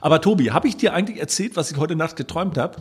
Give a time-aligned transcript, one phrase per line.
[0.00, 2.76] Aber Tobi, habe ich dir eigentlich erzählt, was ich heute Nacht geträumt habe?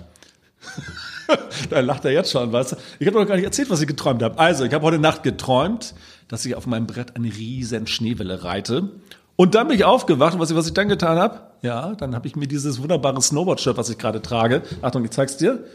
[1.70, 2.76] da lacht er jetzt schon, weißt du?
[3.00, 4.38] Ich habe noch gar nicht erzählt, was ich geträumt habe.
[4.40, 5.94] Also, ich habe heute Nacht geträumt,
[6.28, 8.90] dass ich auf meinem Brett eine riesen Schneewelle reite.
[9.36, 11.42] Und dann bin ich aufgewacht und was ich, was ich dann getan habe?
[11.62, 15.36] Ja, dann habe ich mir dieses wunderbare Snowboard-Shirt, was ich gerade trage, Achtung, ich zeig's
[15.36, 15.66] dir,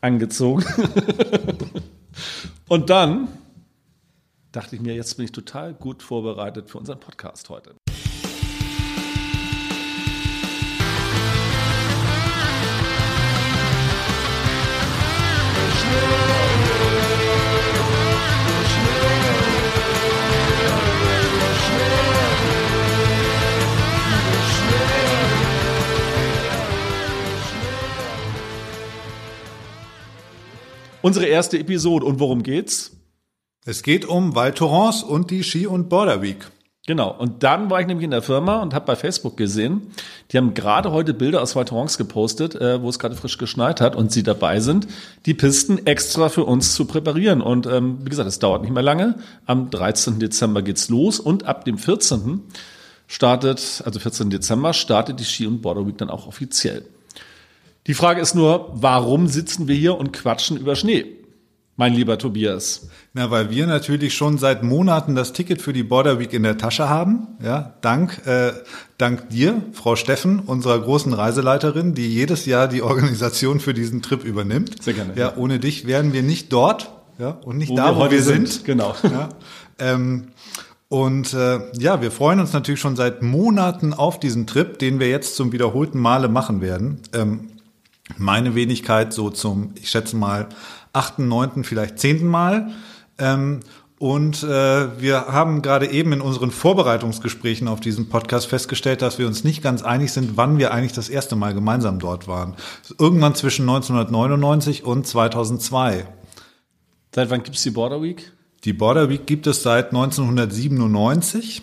[0.00, 0.64] angezogen.
[2.68, 3.28] und dann
[4.52, 7.74] dachte ich mir, jetzt bin ich total gut vorbereitet für unseren Podcast heute.
[31.08, 32.04] Unsere erste Episode.
[32.04, 32.90] Und worum geht's?
[33.64, 36.50] Es geht um Val Thorens und die Ski- und Border Week.
[36.88, 37.14] Genau.
[37.14, 39.88] Und dann war ich nämlich in der Firma und habe bei Facebook gesehen,
[40.32, 43.94] die haben gerade heute Bilder aus Thorens gepostet, äh, wo es gerade frisch geschneit hat
[43.94, 44.86] und sie dabei sind,
[45.26, 47.42] die Pisten extra für uns zu präparieren.
[47.42, 49.16] Und ähm, wie gesagt, es dauert nicht mehr lange.
[49.44, 50.18] Am 13.
[50.18, 52.40] Dezember geht's los und ab dem 14.
[53.06, 54.30] startet, also 14.
[54.30, 56.86] Dezember startet die Ski- und Border Week dann auch offiziell.
[57.86, 61.17] Die Frage ist nur, warum sitzen wir hier und quatschen über Schnee?
[61.78, 62.88] Mein lieber Tobias.
[63.14, 66.58] Na, weil wir natürlich schon seit Monaten das Ticket für die Border Week in der
[66.58, 67.28] Tasche haben.
[67.40, 68.50] Ja, dank, äh,
[68.98, 74.24] dank dir, Frau Steffen, unserer großen Reiseleiterin, die jedes Jahr die Organisation für diesen Trip
[74.24, 74.82] übernimmt.
[74.82, 75.12] Sehr gerne.
[75.14, 78.22] Ja, ohne dich wären wir nicht dort, ja, und nicht Wo da, wir wo wir
[78.24, 78.48] sind.
[78.48, 78.64] sind.
[78.64, 78.96] Genau.
[79.04, 79.28] Ja,
[79.78, 80.32] ähm,
[80.88, 85.08] und äh, ja, wir freuen uns natürlich schon seit Monaten auf diesen Trip, den wir
[85.10, 87.02] jetzt zum wiederholten Male machen werden.
[87.12, 87.50] Ähm,
[88.16, 90.48] meine Wenigkeit so zum, ich schätze mal,
[90.98, 92.70] achten, neunten, vielleicht zehnten Mal.
[93.18, 93.60] Ähm,
[93.98, 99.26] und äh, wir haben gerade eben in unseren Vorbereitungsgesprächen auf diesen Podcast festgestellt, dass wir
[99.26, 102.54] uns nicht ganz einig sind, wann wir eigentlich das erste Mal gemeinsam dort waren.
[102.98, 106.06] Irgendwann zwischen 1999 und 2002.
[107.12, 108.32] Seit wann gibt's die Border Week?
[108.64, 111.62] Die Border Week gibt es seit 1997.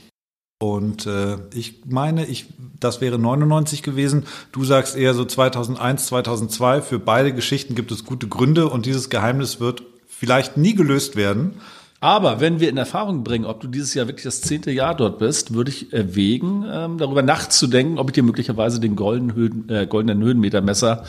[0.59, 2.45] Und äh, ich meine, ich,
[2.79, 4.23] das wäre 99 gewesen.
[4.53, 6.81] Du sagst eher so 2001, 2002.
[6.81, 11.55] Für beide Geschichten gibt es gute Gründe und dieses Geheimnis wird vielleicht nie gelöst werden.
[11.99, 15.19] Aber wenn wir in Erfahrung bringen, ob du dieses Jahr wirklich das zehnte Jahr dort
[15.19, 19.87] bist, würde ich erwägen, ähm, darüber nachzudenken, ob ich dir möglicherweise den goldenen, Höhen, äh,
[19.87, 21.03] goldenen Höhenmetermesser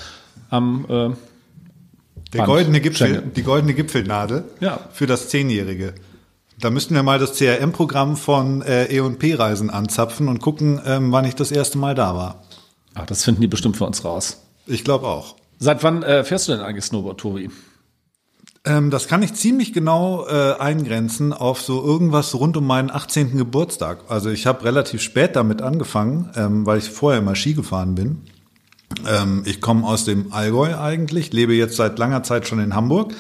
[0.51, 1.11] am äh,
[2.33, 4.81] Der goldene Gipfel, die goldene Gipfelnadel Ja.
[4.93, 5.95] für das Zehnjährige.
[6.59, 11.35] Da müssten wir mal das CRM-Programm von äh, E&P-Reisen anzapfen und gucken, ähm, wann ich
[11.35, 12.43] das erste Mal da war.
[12.95, 14.43] Ach, das finden die bestimmt für uns raus.
[14.67, 15.37] Ich glaube auch.
[15.59, 17.51] Seit wann äh, fährst du denn eigentlich Snowboard, Tobi?
[18.65, 23.37] Ähm, das kann ich ziemlich genau äh, eingrenzen auf so irgendwas rund um meinen 18.
[23.37, 24.05] Geburtstag.
[24.09, 28.23] Also ich habe relativ spät damit angefangen, ähm, weil ich vorher immer Ski gefahren bin.
[29.07, 33.13] Ähm, ich komme aus dem Allgäu eigentlich, lebe jetzt seit langer Zeit schon in Hamburg.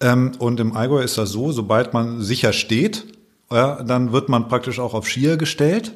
[0.00, 3.04] Ähm, und im Allgäu ist das so, sobald man sicher steht,
[3.50, 5.92] ja, dann wird man praktisch auch auf Skier gestellt.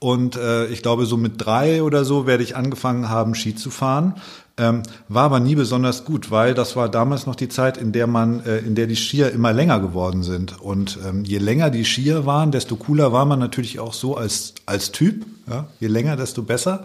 [0.00, 3.70] Und äh, ich glaube, so mit drei oder so werde ich angefangen haben, Ski zu
[3.70, 4.14] fahren.
[4.56, 8.06] Ähm, war aber nie besonders gut, weil das war damals noch die Zeit, in der
[8.06, 10.60] man, äh, in der die Skier immer länger geworden sind.
[10.60, 14.54] Und ähm, je länger die Skier waren, desto cooler war man natürlich auch so als
[14.66, 15.26] als Typ.
[15.48, 15.66] Ja?
[15.80, 16.84] Je länger, desto besser.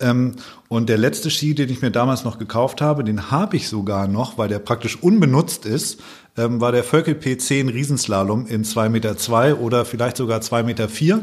[0.00, 0.36] Ähm,
[0.68, 4.08] und der letzte Ski, den ich mir damals noch gekauft habe, den habe ich sogar
[4.08, 6.00] noch, weil der praktisch unbenutzt ist,
[6.36, 10.88] ähm, war der Völkel P10 Riesenslalom in 2,2 Meter zwei oder vielleicht sogar 2,4 Meter.
[10.88, 11.22] Vier.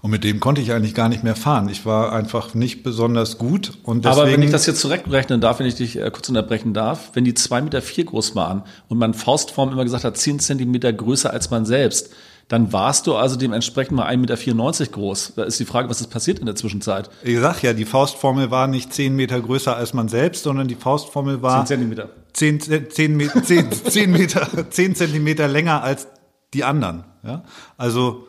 [0.00, 1.70] Und mit dem konnte ich eigentlich gar nicht mehr fahren.
[1.70, 3.72] Ich war einfach nicht besonders gut.
[3.84, 6.74] Und deswegen, Aber wenn ich das jetzt zurückrechnen darf, wenn ich dich äh, kurz unterbrechen
[6.74, 10.40] darf, wenn die zwei Meter vier groß waren und man Faustform immer gesagt hat, zehn
[10.40, 12.10] Zentimeter größer als man selbst,
[12.48, 15.32] dann warst du also dementsprechend mal 1,94 Meter groß.
[15.36, 17.10] Da ist die Frage, was ist passiert in der Zwischenzeit?
[17.22, 20.74] ich sag ja, die Faustformel war nicht 10 Meter größer als man selbst, sondern die
[20.74, 22.10] Faustformel war 10 Zentimeter.
[22.34, 26.08] 10, 10, Meter, 10, 10 Meter, 10 Zentimeter länger als
[26.52, 27.04] die anderen.
[27.22, 27.44] Ja?
[27.76, 28.26] Also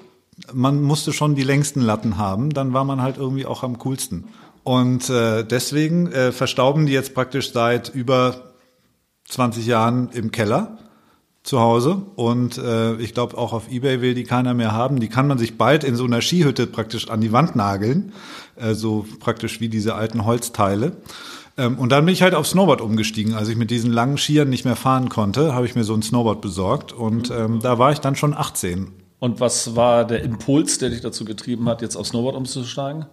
[0.53, 4.25] man musste schon die längsten Latten haben, dann war man halt irgendwie auch am coolsten.
[4.63, 8.53] Und äh, deswegen äh, verstauben die jetzt praktisch seit über
[9.27, 10.77] 20 Jahren im Keller.
[11.45, 14.99] Zu Hause und äh, ich glaube auch auf eBay will die keiner mehr haben.
[14.99, 18.13] Die kann man sich bald in so einer Skihütte praktisch an die Wand nageln,
[18.55, 20.97] äh, so praktisch wie diese alten Holzteile.
[21.55, 23.35] Ähm, und dann bin ich halt auf Snowboard umgestiegen.
[23.35, 26.01] Als ich mit diesen langen Skiern nicht mehr fahren konnte, habe ich mir so ein
[26.01, 28.91] Snowboard besorgt und ähm, da war ich dann schon 18.
[29.19, 33.05] Und was war der Impuls, der dich dazu getrieben hat, jetzt auf Snowboard umzusteigen?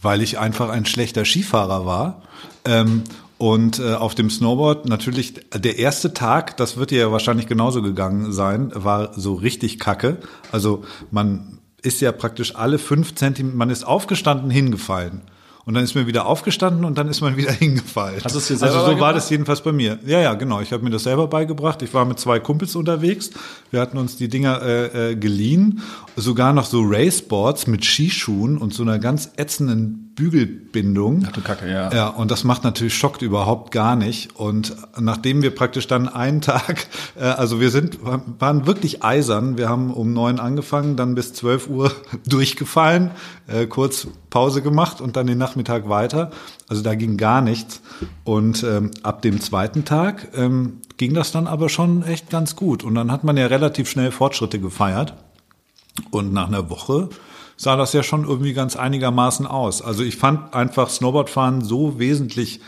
[0.00, 2.22] Weil ich einfach ein schlechter Skifahrer war
[2.66, 3.04] ähm,
[3.38, 7.82] und äh, auf dem Snowboard natürlich der erste Tag, das wird dir ja wahrscheinlich genauso
[7.82, 10.18] gegangen sein, war so richtig kacke.
[10.50, 10.82] Also
[11.12, 15.22] man ist ja praktisch alle fünf Zentimeter, man ist aufgestanden, hingefallen.
[15.64, 18.20] Und dann ist man wieder aufgestanden und dann ist man wieder hingefallen.
[18.24, 19.98] Hast du es dir selber Also so war das jedenfalls bei mir.
[20.04, 20.60] Ja, ja, genau.
[20.60, 21.82] Ich habe mir das selber beigebracht.
[21.82, 23.30] Ich war mit zwei Kumpels unterwegs.
[23.70, 25.82] Wir hatten uns die Dinger äh, äh, geliehen.
[26.16, 31.24] Sogar noch so Raceboards mit Skischuhen und so einer ganz ätzenden Bügelbindung.
[31.28, 31.92] Ach du Kacke, ja.
[31.92, 34.34] Ja, und das macht natürlich schockt überhaupt gar nicht.
[34.34, 39.56] Und nachdem wir praktisch dann einen Tag, äh, also wir sind, waren wirklich eisern.
[39.56, 41.92] Wir haben um neun angefangen, dann bis zwölf Uhr
[42.26, 43.12] durchgefallen,
[43.46, 46.32] äh, kurz Pause gemacht und dann den Nachmittag weiter.
[46.68, 47.80] Also da ging gar nichts.
[48.24, 52.82] Und ähm, ab dem zweiten Tag ähm, ging das dann aber schon echt ganz gut.
[52.82, 55.14] Und dann hat man ja relativ schnell Fortschritte gefeiert.
[56.10, 57.08] Und nach einer Woche
[57.58, 59.82] sah das ja schon irgendwie ganz einigermaßen aus.
[59.82, 62.60] Also ich fand einfach Snowboardfahren so wesentlich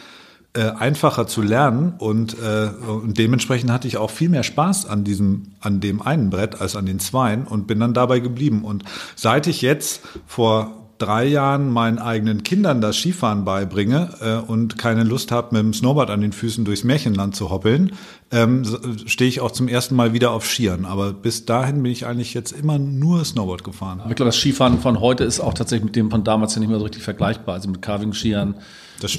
[0.52, 5.04] äh, einfacher zu lernen und, äh, und dementsprechend hatte ich auch viel mehr Spaß an
[5.04, 8.64] diesem, an dem einen Brett als an den zweien und bin dann dabei geblieben.
[8.64, 8.82] Und
[9.14, 15.02] seit ich jetzt vor drei Jahren meinen eigenen Kindern das Skifahren beibringe äh, und keine
[15.02, 17.92] Lust habe, mit dem Snowboard an den Füßen durchs Märchenland zu hoppeln,
[18.30, 18.64] ähm,
[19.06, 20.84] stehe ich auch zum ersten Mal wieder auf Skiern.
[20.84, 24.02] Aber bis dahin bin ich eigentlich jetzt immer nur Snowboard gefahren.
[24.08, 26.68] Ich glaube, das Skifahren von heute ist auch tatsächlich mit dem von damals ja nicht
[26.68, 27.54] mehr so richtig vergleichbar.
[27.54, 28.54] Also mit Carving-Skiern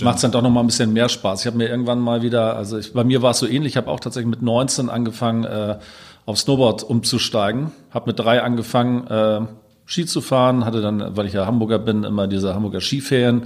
[0.02, 1.42] macht es dann doch noch mal ein bisschen mehr Spaß.
[1.42, 3.78] Ich habe mir irgendwann mal wieder, also ich, bei mir war es so ähnlich, ich
[3.78, 5.80] habe auch tatsächlich mit 19 angefangen, äh,
[6.26, 7.72] auf Snowboard umzusteigen.
[7.90, 9.42] Habe mit drei angefangen, äh,
[9.86, 13.44] Ski zu fahren, hatte dann, weil ich ja Hamburger bin, immer diese Hamburger Skiferien,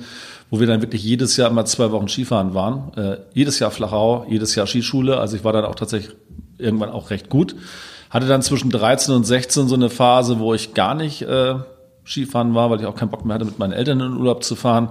[0.50, 2.94] wo wir dann wirklich jedes Jahr immer zwei Wochen Skifahren waren.
[2.96, 5.18] Äh, jedes Jahr Flachau, jedes Jahr Skischule.
[5.18, 6.16] Also ich war dann auch tatsächlich
[6.58, 7.56] irgendwann auch recht gut.
[8.10, 11.56] Hatte dann zwischen 13 und 16 so eine Phase, wo ich gar nicht äh,
[12.06, 14.44] Skifahren war, weil ich auch keinen Bock mehr hatte, mit meinen Eltern in den Urlaub
[14.44, 14.90] zu fahren.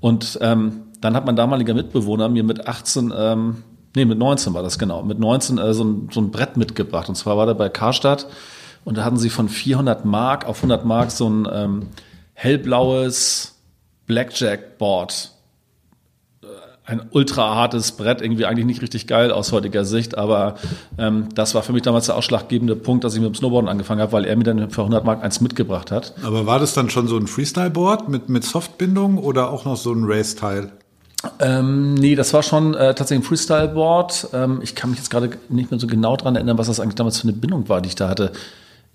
[0.00, 3.62] Und ähm, dann hat mein damaliger Mitbewohner mir mit 18, ähm,
[3.94, 7.08] nee, mit 19 war das genau, mit 19 äh, so, ein, so ein Brett mitgebracht.
[7.08, 8.26] Und zwar war der bei Karstadt
[8.86, 11.86] und da hatten sie von 400 Mark auf 100 Mark so ein ähm,
[12.34, 13.56] hellblaues
[14.06, 15.32] Blackjack-Board.
[16.42, 16.46] Äh,
[16.84, 20.54] Ein ultra hartes Brett, irgendwie eigentlich nicht richtig geil aus heutiger Sicht, aber
[20.98, 24.00] ähm, das war für mich damals der ausschlaggebende Punkt, dass ich mit dem Snowboarden angefangen
[24.00, 26.14] habe, weil er mir dann für 100 Mark eins mitgebracht hat.
[26.22, 29.92] Aber war das dann schon so ein Freestyle-Board mit, mit Softbindung oder auch noch so
[29.92, 30.70] ein Race-Teil?
[31.40, 34.28] Ähm, nee, das war schon äh, tatsächlich ein Freestyle-Board.
[34.32, 36.94] Ähm, ich kann mich jetzt gerade nicht mehr so genau dran erinnern, was das eigentlich
[36.94, 38.30] damals für eine Bindung war, die ich da hatte.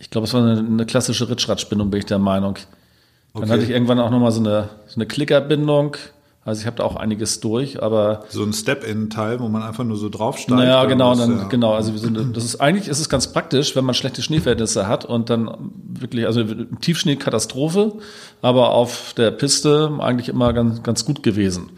[0.02, 2.56] Ich glaube, es war eine, eine klassische Ritschratsch-Bindung, bin ich der Meinung.
[2.56, 3.50] Dann Okay.
[3.50, 5.96] hatte ich irgendwann auch nochmal so eine, so eine Klickerbindung.
[6.44, 9.96] Also ich habe da auch einiges durch, aber So ein Step-In-Teil, wo man einfach nur
[9.96, 10.50] so draufsteigt?
[10.60, 11.20] naja, genau, was?
[11.20, 11.44] dann, Ja.
[11.46, 11.74] genau.
[11.76, 15.06] Also wir sind, das ist eigentlich ist es ganz praktisch, wenn man schlechte Schneeverhältnisse hat
[15.06, 17.94] und dann wirklich, also im Tiefschnee Katastrophe,
[18.42, 21.70] aber auf der Piste eigentlich immer ganz, ganz gut gewesen.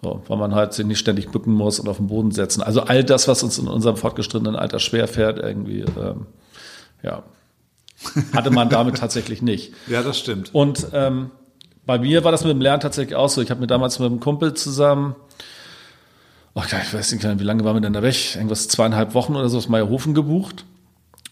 [0.00, 2.62] So, weil man halt sich nicht ständig bücken muss und auf den Boden setzen.
[2.62, 6.26] Also all das, was uns in unserem fortgeschrittenen Alter schwer fährt, irgendwie, ähm,
[7.02, 7.22] ja,
[8.32, 9.72] hatte man damit tatsächlich nicht.
[9.86, 10.54] Ja, das stimmt.
[10.54, 11.30] Und ähm,
[11.86, 13.42] bei mir war das mit dem Lernen tatsächlich auch so.
[13.42, 15.14] Ich habe mir damals mit einem Kumpel zusammen,
[16.54, 18.34] oh, ich weiß nicht, wie lange waren wir denn da weg?
[18.34, 20.64] Irgendwas zweieinhalb Wochen oder so aus Meierhofen gebucht.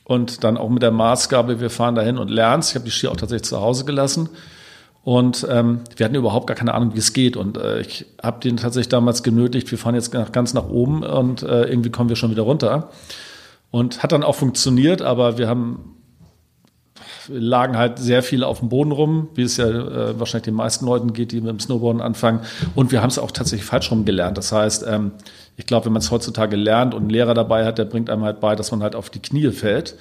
[0.04, 3.08] Und dann auch mit der Maßgabe, wir fahren dahin und lernen Ich habe die Ski
[3.08, 4.28] auch tatsächlich zu Hause gelassen.
[5.04, 7.36] Und ähm, wir hatten überhaupt gar keine Ahnung, wie es geht.
[7.36, 11.02] Und äh, ich habe den tatsächlich damals genötigt, wir fahren jetzt nach, ganz nach oben
[11.02, 12.90] und äh, irgendwie kommen wir schon wieder runter.
[13.70, 15.96] Und hat dann auch funktioniert, aber wir haben
[17.28, 20.86] lagen halt sehr viel auf dem Boden rum, wie es ja äh, wahrscheinlich den meisten
[20.86, 22.40] Leuten geht, die mit dem Snowboarden anfangen.
[22.74, 24.38] Und wir haben es auch tatsächlich falsch rum gelernt.
[24.38, 25.12] Das heißt, ähm,
[25.56, 28.24] ich glaube, wenn man es heutzutage lernt und einen Lehrer dabei hat, der bringt einem
[28.24, 29.96] halt bei, dass man halt auf die Knie fällt.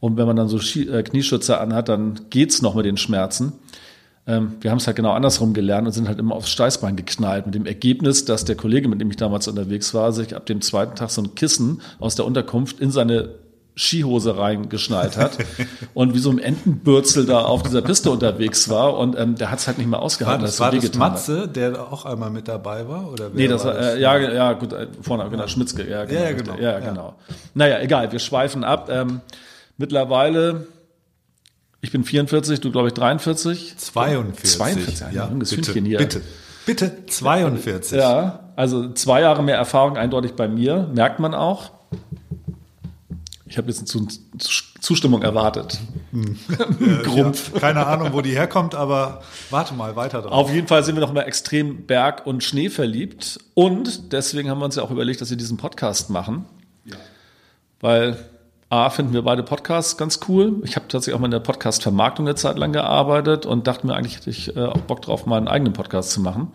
[0.00, 3.52] Und wenn man dann so Ski äh, Knieschützer anhat, dann geht's noch mit den Schmerzen.
[4.26, 7.46] Ähm, wir haben es halt genau andersrum gelernt und sind halt immer aufs Steißbein geknallt.
[7.46, 10.60] Mit dem Ergebnis, dass der Kollege, mit dem ich damals unterwegs war, sich ab dem
[10.60, 13.30] zweiten Tag so ein Kissen aus der Unterkunft in seine
[13.78, 15.38] Skihose reingeschnallt hat
[15.94, 19.60] und wie so ein Entenbürzel da auf dieser Piste unterwegs war und ähm, der hat
[19.60, 20.42] es halt nicht mehr War ausgehalten.
[20.42, 21.12] das, dass er war das wehgetan hat.
[21.12, 23.10] Matze, der auch einmal mit dabei war?
[23.12, 23.94] Oder Nee, das war, das?
[23.94, 26.20] äh, ja, ja, gut, äh, vorne, genau, Schmitzke, ja, genau.
[26.20, 26.78] Ja, ja, genau, Ja, ja.
[26.80, 27.14] genau.
[27.54, 28.88] Naja, egal, wir schweifen ab.
[28.90, 29.20] Ähm,
[29.76, 30.66] mittlerweile,
[31.80, 33.76] ich bin 44, du glaube ich 43.
[33.76, 34.50] 42.
[34.58, 35.98] 42, ein junges bitte, hier.
[35.98, 36.20] Bitte,
[36.66, 37.96] bitte 42.
[37.96, 41.70] Ja, also zwei Jahre mehr Erfahrung eindeutig bei mir, merkt man auch.
[43.48, 44.08] Ich habe jetzt eine
[44.80, 45.78] Zustimmung erwartet.
[47.02, 47.52] Grumpf.
[47.54, 50.32] Ja, keine Ahnung, wo die herkommt, aber warte mal weiter drauf.
[50.32, 53.38] Auf jeden Fall sind wir noch immer extrem Berg und Schnee verliebt.
[53.54, 56.44] Und deswegen haben wir uns ja auch überlegt, dass wir diesen Podcast machen.
[56.84, 56.96] Ja.
[57.80, 58.18] Weil
[58.68, 60.60] A, finden wir beide Podcasts ganz cool.
[60.64, 63.94] Ich habe tatsächlich auch mal in der Podcast-Vermarktung eine Zeit lang gearbeitet und dachte mir,
[63.94, 66.52] eigentlich hätte ich äh, auch Bock drauf, mal einen eigenen Podcast zu machen.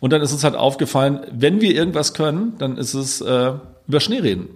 [0.00, 3.52] Und dann ist uns halt aufgefallen, wenn wir irgendwas können, dann ist es äh,
[3.86, 4.48] über Schnee reden.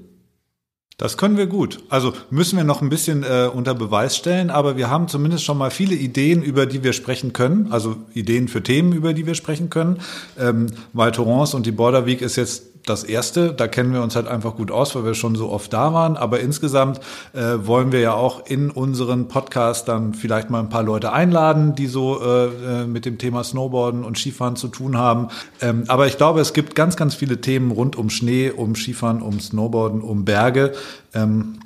[0.99, 1.79] Das können wir gut.
[1.91, 5.57] Also müssen wir noch ein bisschen äh, unter Beweis stellen, aber wir haben zumindest schon
[5.57, 7.71] mal viele Ideen, über die wir sprechen können.
[7.71, 10.01] Also Ideen für Themen, über die wir sprechen können.
[10.37, 13.53] Ähm, Val Thorens und die Border Week ist jetzt das erste.
[13.53, 16.17] Da kennen wir uns halt einfach gut aus, weil wir schon so oft da waren.
[16.17, 17.01] Aber insgesamt
[17.33, 21.75] äh, wollen wir ja auch in unseren Podcast dann vielleicht mal ein paar Leute einladen,
[21.75, 25.29] die so äh, äh, mit dem Thema Snowboarden und Skifahren zu tun haben.
[25.61, 29.23] Ähm, aber ich glaube, es gibt ganz, ganz viele Themen rund um Schnee, um Skifahren,
[29.23, 30.73] um Snowboarden, um Berge.
[31.15, 31.59] Ähm,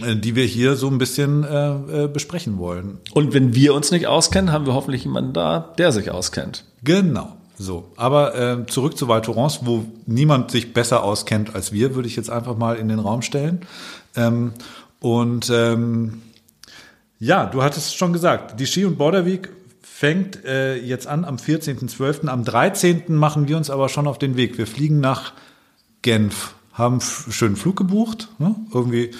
[0.00, 2.98] äh, die wir hier so ein bisschen äh, äh, besprechen wollen.
[3.14, 6.64] Und wenn wir uns nicht auskennen, haben wir hoffentlich jemanden da, der sich auskennt.
[6.84, 7.37] Genau.
[7.60, 12.06] So, aber äh, zurück zu Val Thorens, wo niemand sich besser auskennt als wir, würde
[12.06, 13.66] ich jetzt einfach mal in den Raum stellen.
[14.14, 14.52] Ähm,
[15.00, 16.22] und ähm,
[17.18, 19.48] ja, du hattest schon gesagt, die Ski- und Border Week
[19.82, 22.28] fängt äh, jetzt an am 14.12.
[22.28, 23.02] Am 13.
[23.08, 24.56] machen wir uns aber schon auf den Weg.
[24.56, 25.32] Wir fliegen nach
[26.02, 28.54] Genf, haben einen schönen Flug gebucht, ne?
[28.72, 29.10] irgendwie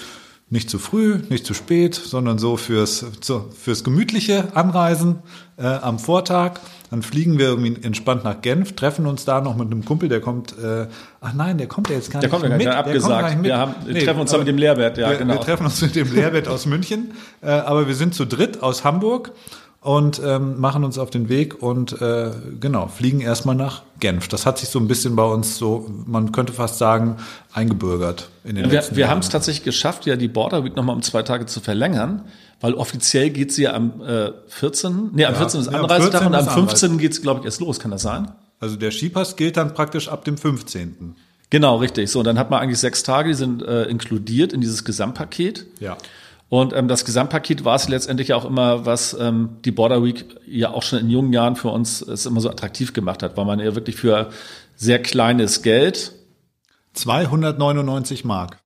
[0.50, 5.16] nicht zu früh, nicht zu spät, sondern so fürs, so, fürs gemütliche Anreisen
[5.56, 6.60] äh, am Vortag.
[6.90, 10.20] Dann fliegen wir irgendwie entspannt nach Genf, treffen uns da noch mit einem Kumpel, der
[10.20, 10.86] kommt, äh,
[11.20, 12.66] ach nein, der kommt ja jetzt gar der nicht kommt ja mit.
[12.66, 13.20] Der abgesagt.
[13.20, 13.46] Gar nicht mit.
[13.46, 15.34] Wir haben, nee, treffen uns da mit dem Lehrbert, ja, wir, genau.
[15.34, 18.84] Wir treffen uns mit dem Lehrbert aus München, äh, aber wir sind zu dritt aus
[18.84, 19.32] Hamburg
[19.80, 22.30] und ähm, machen uns auf den Weg und äh,
[22.60, 24.26] genau, fliegen erstmal nach Genf.
[24.28, 27.16] Das hat sich so ein bisschen bei uns so, man könnte fast sagen,
[27.52, 29.10] eingebürgert in den wir, letzten Wir Jahren.
[29.12, 32.22] haben es tatsächlich geschafft, ja die Border Week nochmal um zwei Tage zu verlängern,
[32.60, 35.10] weil offiziell geht sie ja am äh, 14.
[35.12, 35.60] Nee, am Ja, 14.
[35.60, 36.26] ist ja, am Anreisetag 14.
[36.26, 36.98] und am ist 15.
[36.98, 37.78] geht es, glaube ich, erst los.
[37.78, 38.32] Kann das sein?
[38.60, 41.14] Also der Skipass gilt dann praktisch ab dem 15.
[41.50, 42.10] Genau, richtig.
[42.10, 45.66] So, dann hat man eigentlich sechs Tage, die sind äh, inkludiert in dieses Gesamtpaket.
[45.80, 45.96] Ja.
[46.50, 50.70] Und ähm, das Gesamtpaket war es letztendlich auch immer, was ähm, die Border Week ja
[50.70, 53.58] auch schon in jungen Jahren für uns es immer so attraktiv gemacht hat, weil man
[53.58, 54.30] ja wirklich für
[54.74, 56.12] sehr kleines Geld,
[56.94, 58.58] 299 Mark.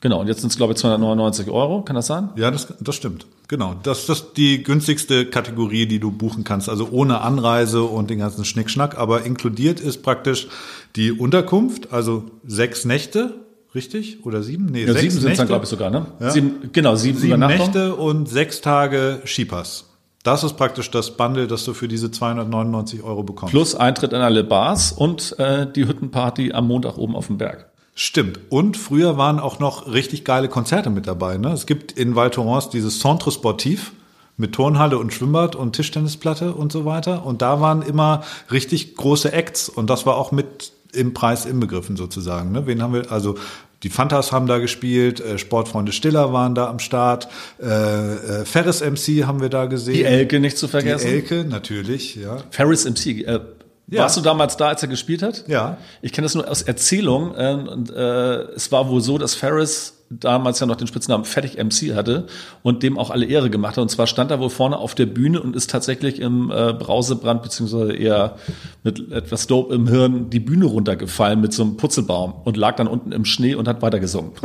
[0.00, 2.30] genau, und jetzt sind es glaube ich 299 Euro, kann das sein?
[2.36, 3.26] Ja, das, das stimmt.
[3.46, 3.74] Genau.
[3.82, 6.70] Das, das ist die günstigste Kategorie, die du buchen kannst.
[6.70, 8.96] Also ohne Anreise und den ganzen Schnickschnack.
[8.96, 10.48] Aber inkludiert ist praktisch
[10.96, 13.34] die Unterkunft, also sechs Nächte,
[13.74, 14.24] richtig?
[14.24, 14.66] Oder sieben?
[14.66, 16.06] Nee, Ja, sechs sieben sind es dann glaube ich sogar, ne?
[16.20, 16.30] Ja.
[16.30, 17.40] Sieben, genau, sieben, Sieben.
[17.40, 19.86] Nächte und sechs Tage Skipass.
[20.22, 23.50] Das ist praktisch das Bundle, das du für diese 299 Euro bekommst.
[23.50, 27.70] Plus Eintritt in alle Bars und äh, die Hüttenparty am Montag oben auf dem Berg.
[27.94, 28.38] Stimmt.
[28.48, 31.36] Und früher waren auch noch richtig geile Konzerte mit dabei.
[31.38, 31.52] Ne?
[31.52, 33.92] Es gibt in Val Thorens dieses Centre Sportif
[34.36, 37.26] mit Turnhalle und Schwimmbad und Tischtennisplatte und so weiter.
[37.26, 39.68] Und da waren immer richtig große Acts.
[39.68, 42.52] Und das war auch mit im Preis inbegriffen sozusagen.
[42.52, 42.66] Ne?
[42.66, 43.10] Wen haben wir?
[43.12, 43.36] Also
[43.82, 47.28] die Fantas haben da gespielt, äh, Sportfreunde Stiller waren da am Start,
[47.60, 49.94] äh, äh, Ferris MC haben wir da gesehen.
[49.94, 51.08] Die Elke nicht zu Die vergessen.
[51.08, 52.36] Elke, natürlich, ja.
[52.50, 53.22] Ferris MC.
[53.26, 53.40] Äh,
[53.88, 54.02] Ja.
[54.04, 55.44] Warst du damals da, als er gespielt hat?
[55.48, 55.76] Ja.
[56.00, 57.34] Ich kenne das nur aus Erzählung.
[57.36, 61.56] Äh, und äh, es war wohl so, dass Ferris damals ja noch den Spitznamen Fertig
[61.62, 62.26] MC hatte
[62.62, 63.82] und dem auch alle Ehre gemacht hat.
[63.82, 67.42] Und zwar stand er wohl vorne auf der Bühne und ist tatsächlich im äh, Brausebrand
[67.42, 68.36] beziehungsweise eher
[68.82, 72.86] mit etwas Dope im Hirn die Bühne runtergefallen mit so einem Putzelbaum und lag dann
[72.86, 74.32] unten im Schnee und hat weitergesungen.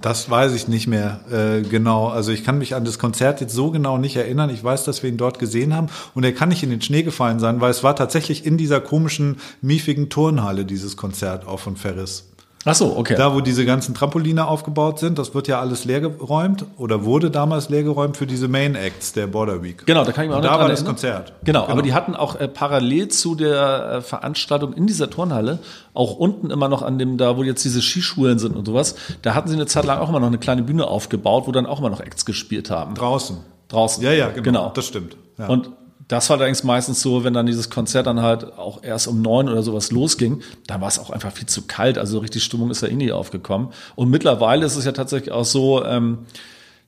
[0.00, 2.06] Das weiß ich nicht mehr äh, genau.
[2.06, 4.48] Also ich kann mich an das Konzert jetzt so genau nicht erinnern.
[4.48, 7.02] Ich weiß, dass wir ihn dort gesehen haben und er kann nicht in den Schnee
[7.02, 11.76] gefallen sein, weil es war tatsächlich in dieser komischen, miefigen Turnhalle dieses Konzert auch von
[11.76, 12.28] Ferris.
[12.64, 13.14] Ach so, okay.
[13.16, 17.68] Da, wo diese ganzen Trampoline aufgebaut sind, das wird ja alles leergeräumt oder wurde damals
[17.68, 19.86] leergeräumt für diese Main Acts der Border Week.
[19.86, 20.94] Genau, da kann ich mich auch Und noch da war das erinnern.
[20.94, 21.32] Konzert.
[21.44, 25.60] Genau, aber die hatten auch äh, parallel zu der äh, Veranstaltung in dieser Turnhalle,
[25.94, 29.34] auch unten immer noch an dem, da wo jetzt diese Skischulen sind und sowas, da
[29.34, 31.78] hatten sie eine Zeit lang auch immer noch eine kleine Bühne aufgebaut, wo dann auch
[31.78, 32.94] immer noch Acts gespielt haben.
[32.94, 33.38] Draußen.
[33.68, 34.02] Draußen.
[34.02, 34.42] Ja, ja, genau.
[34.42, 34.72] genau.
[34.74, 35.16] Das stimmt.
[35.38, 35.46] Ja.
[35.46, 35.70] Und
[36.08, 39.48] das war allerdings meistens so, wenn dann dieses Konzert dann halt auch erst um neun
[39.48, 41.98] oder sowas losging, dann war es auch einfach viel zu kalt.
[41.98, 43.68] Also richtig Stimmung ist da eh nie aufgekommen.
[43.94, 46.20] Und mittlerweile ist es ja tatsächlich auch so, ähm,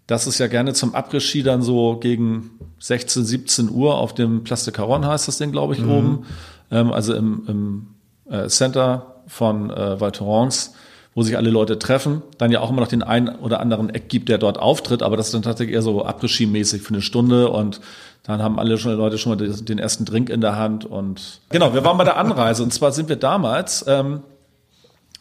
[0.06, 2.50] dass es ja gerne zum Après-Ski dann so gegen
[2.80, 6.24] 16, 17 Uhr auf dem Place de Caron heißt das Ding, glaube ich, oben.
[6.70, 7.86] Ähm, also im, im
[8.32, 10.74] äh, Center von äh, Val Thorens,
[11.14, 12.22] wo sich alle Leute treffen.
[12.38, 15.16] Dann ja auch immer noch den einen oder anderen Eck gibt, der dort auftritt, aber
[15.16, 17.80] das ist dann tatsächlich eher so Après-Ski-mäßig für eine Stunde und
[18.30, 21.74] dann haben alle schon Leute schon mal den ersten Drink in der Hand und genau,
[21.74, 24.22] wir waren bei der Anreise und zwar sind wir damals, ähm,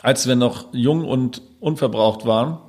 [0.01, 2.59] als wir noch jung und unverbraucht waren,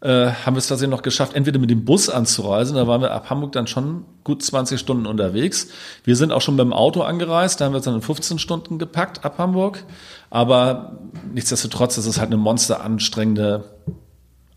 [0.00, 3.12] äh, haben wir es tatsächlich noch geschafft, entweder mit dem Bus anzureisen, da waren wir
[3.12, 5.68] ab Hamburg dann schon gut 20 Stunden unterwegs.
[6.04, 8.78] Wir sind auch schon beim Auto angereist, da haben wir es dann in 15 Stunden
[8.78, 9.84] gepackt ab Hamburg.
[10.28, 10.98] Aber
[11.32, 13.64] nichtsdestotrotz, das ist halt eine monsteranstrengende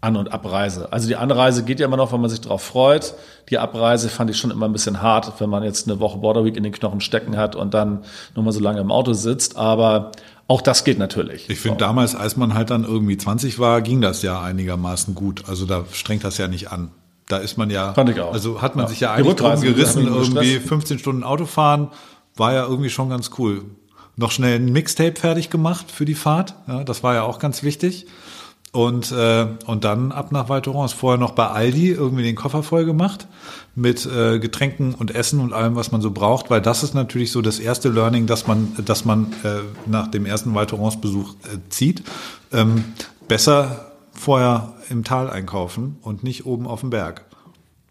[0.01, 0.93] An- und Abreise.
[0.93, 3.13] Also die Anreise geht ja immer noch, wenn man sich darauf freut.
[3.49, 6.45] Die Abreise fand ich schon immer ein bisschen hart, wenn man jetzt eine Woche Border
[6.45, 8.03] Week in den Knochen stecken hat und dann
[8.33, 9.57] nur mal so lange im Auto sitzt.
[9.57, 10.11] Aber
[10.47, 11.49] auch das geht natürlich.
[11.49, 11.85] Ich finde, so.
[11.85, 15.43] damals, als man halt dann irgendwie 20 war, ging das ja einigermaßen gut.
[15.49, 16.91] Also da strengt das ja nicht an.
[17.27, 18.33] Da ist man ja, Fand ich auch.
[18.33, 18.89] also hat man ja.
[18.89, 21.89] sich ja eigentlich drum gerissen, irgendwie 15 Stunden Auto fahren,
[22.35, 23.65] war ja irgendwie schon ganz cool.
[24.15, 26.55] Noch schnell ein Mixtape fertig gemacht für die Fahrt.
[26.67, 28.07] Ja, das war ja auch ganz wichtig.
[28.71, 30.93] Und, äh, und dann ab nach Val Thorens.
[30.93, 33.27] Vorher noch bei Aldi irgendwie den Koffer voll gemacht
[33.73, 37.31] mit äh, Getränken und Essen und allem, was man so braucht, weil das ist natürlich
[37.31, 41.33] so das erste Learning, dass man, dass man äh, nach dem ersten Val Thorens Besuch
[41.45, 42.03] äh, zieht.
[42.51, 42.83] Ähm,
[43.27, 47.25] besser vorher im Tal einkaufen und nicht oben auf dem Berg.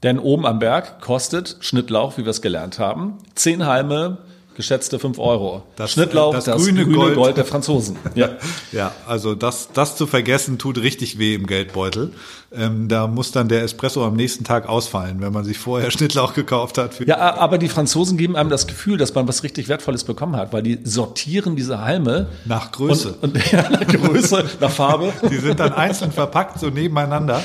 [0.02, 4.18] Denn oben am Berg kostet Schnittlauch, wie wir es gelernt haben, zehn Halme
[4.58, 5.62] geschätzte 5 Euro.
[5.76, 7.14] Das, Schnittlauch, das, das grüne, grüne Gold.
[7.14, 7.36] Gold.
[7.36, 7.96] der Franzosen.
[8.16, 8.30] Ja,
[8.72, 12.12] ja also das, das zu vergessen tut richtig weh im Geldbeutel.
[12.50, 16.34] Ähm, da muss dann der Espresso am nächsten Tag ausfallen, wenn man sich vorher Schnittlauch
[16.34, 16.98] gekauft hat.
[17.06, 20.52] ja, aber die Franzosen geben einem das Gefühl, dass man was richtig Wertvolles bekommen hat,
[20.52, 22.26] weil die sortieren diese Halme.
[22.44, 23.14] Nach Größe.
[23.20, 25.12] Und, und ja, nach Größe, nach Farbe.
[25.30, 27.44] Die sind dann einzeln verpackt, so nebeneinander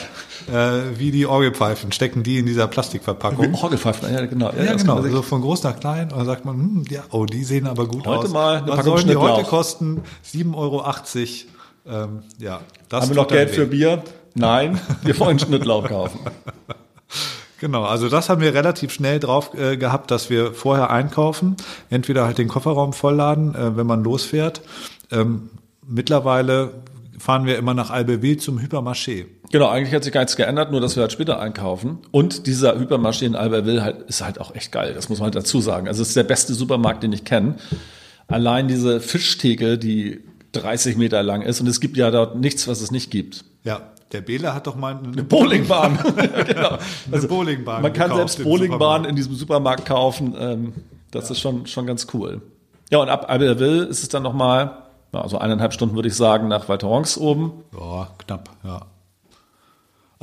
[0.52, 3.54] äh, wie die Orgelpfeifen, stecken die in dieser Plastikverpackung.
[3.56, 4.52] Orgelpfeifen, ja genau.
[4.52, 6.12] Ja, ja genau, so von groß nach klein.
[6.12, 8.32] Und dann sagt man, hm, ja, oh, die sehen aber gut heute aus.
[8.32, 10.02] mal eine Was Packung sollen die heute kosten?
[10.26, 10.84] 7,80 Euro.
[11.86, 14.04] Ähm, ja, das Haben wir noch Geld für Bier?
[14.36, 16.20] Nein, wir wollen Schnittlauch kaufen.
[17.60, 21.56] Genau, also das haben wir relativ schnell drauf äh, gehabt, dass wir vorher einkaufen,
[21.90, 24.62] entweder halt den Kofferraum vollladen, äh, wenn man losfährt.
[25.12, 25.50] Ähm,
[25.88, 26.72] mittlerweile
[27.18, 29.28] fahren wir immer nach Albertville zum Hypermarché.
[29.54, 32.00] Genau, eigentlich hat sich gar nichts geändert, nur dass wir halt später einkaufen.
[32.10, 35.36] Und dieser Hypermarché in Albertville halt, ist halt auch echt geil, das muss man halt
[35.36, 35.88] dazu sagen.
[35.88, 37.58] Also es ist der beste Supermarkt, den ich kenne.
[38.28, 40.22] Allein diese Fischtheke, die
[40.54, 43.46] 30 Meter lang ist und es gibt ja dort nichts, was es nicht gibt.
[43.63, 46.00] Ja, der Bela hat doch mal eine, Eine Bowlingbahn.
[46.18, 46.78] ja, genau.
[47.12, 47.84] eine Bowlingbahn.
[47.84, 50.36] Man kann selbst Bowlingbahn in diesem Supermarkt kaufen.
[50.36, 50.74] Ähm,
[51.12, 52.42] das ist schon, schon ganz cool.
[52.89, 54.80] Ja, und ab Albertville ist es dann nochmal,
[55.12, 57.52] also eineinhalb Stunden würde ich sagen, nach Val Thorens oben.
[57.80, 58.88] Ja, knapp, ja.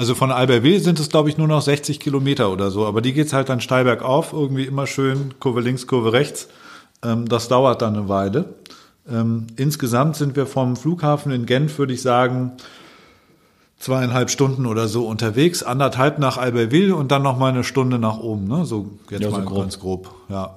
[0.01, 2.87] Also von Albertville sind es, glaube ich, nur noch 60 Kilometer oder so.
[2.87, 6.49] Aber die geht's halt dann steil bergauf, irgendwie immer schön, Kurve links, Kurve rechts.
[7.05, 8.47] Ähm, das dauert dann eine Weile.
[9.07, 12.53] Ähm, insgesamt sind wir vom Flughafen in Genf, würde ich sagen,
[13.79, 18.21] zweieinhalb Stunden oder so unterwegs, anderthalb nach Albertville und dann noch mal eine Stunde nach
[18.21, 18.65] oben, ne?
[18.65, 19.61] So jetzt Ja, so mal grob.
[19.61, 20.57] ganz grob, ja.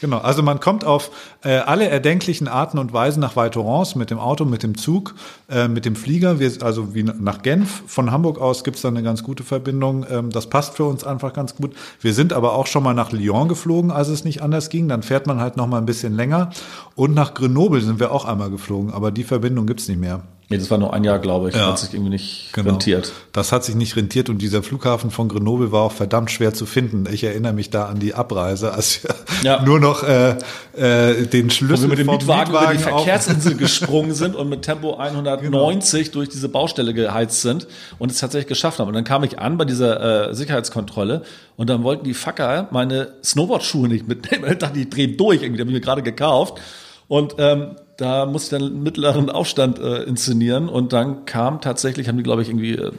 [0.00, 1.10] Genau, also man kommt auf
[1.42, 5.16] äh, alle erdenklichen Arten und Weisen nach Val Thorens mit dem Auto, mit dem Zug,
[5.50, 7.82] äh, mit dem Flieger, wir, also wie nach Genf.
[7.88, 10.06] Von Hamburg aus gibt's da eine ganz gute Verbindung.
[10.08, 11.74] Ähm, das passt für uns einfach ganz gut.
[12.00, 14.86] Wir sind aber auch schon mal nach Lyon geflogen, als es nicht anders ging.
[14.86, 16.50] Dann fährt man halt noch mal ein bisschen länger.
[16.94, 20.22] Und nach Grenoble sind wir auch einmal geflogen, aber die Verbindung gibt's nicht mehr.
[20.50, 21.54] Nee, das war nur ein Jahr, glaube ich.
[21.54, 21.68] Ja.
[21.68, 22.70] Hat sich irgendwie nicht Genau.
[22.70, 23.12] rentiert.
[23.32, 26.64] Das hat sich nicht rentiert und dieser Flughafen von Grenoble war auch verdammt schwer zu
[26.64, 27.04] finden.
[27.12, 29.62] Ich erinnere mich da an die Abreise, als wir Ja.
[29.66, 30.36] nur noch äh,
[30.74, 34.34] äh, den Wo Schlüssel wir mit dem vom Mietwagen über die Mietwagen Verkehrsinsel gesprungen sind
[34.36, 37.66] und mit Tempo 190 durch diese Baustelle geheizt sind
[37.98, 38.88] und es tatsächlich geschafft haben.
[38.88, 41.22] Und dann kam ich an bei dieser äh, Sicherheitskontrolle
[41.56, 44.44] und dann wollten die Facker meine Snowboardschuhe nicht mitnehmen.
[44.50, 46.58] Ich dachte, die drehen durch, irgendwie, die habe ich mir gerade gekauft.
[47.06, 52.08] Und ähm, da musste ich dann einen mittleren Aufstand äh, inszenieren und dann kam tatsächlich,
[52.08, 52.92] haben die, glaube ich, irgendwie äh,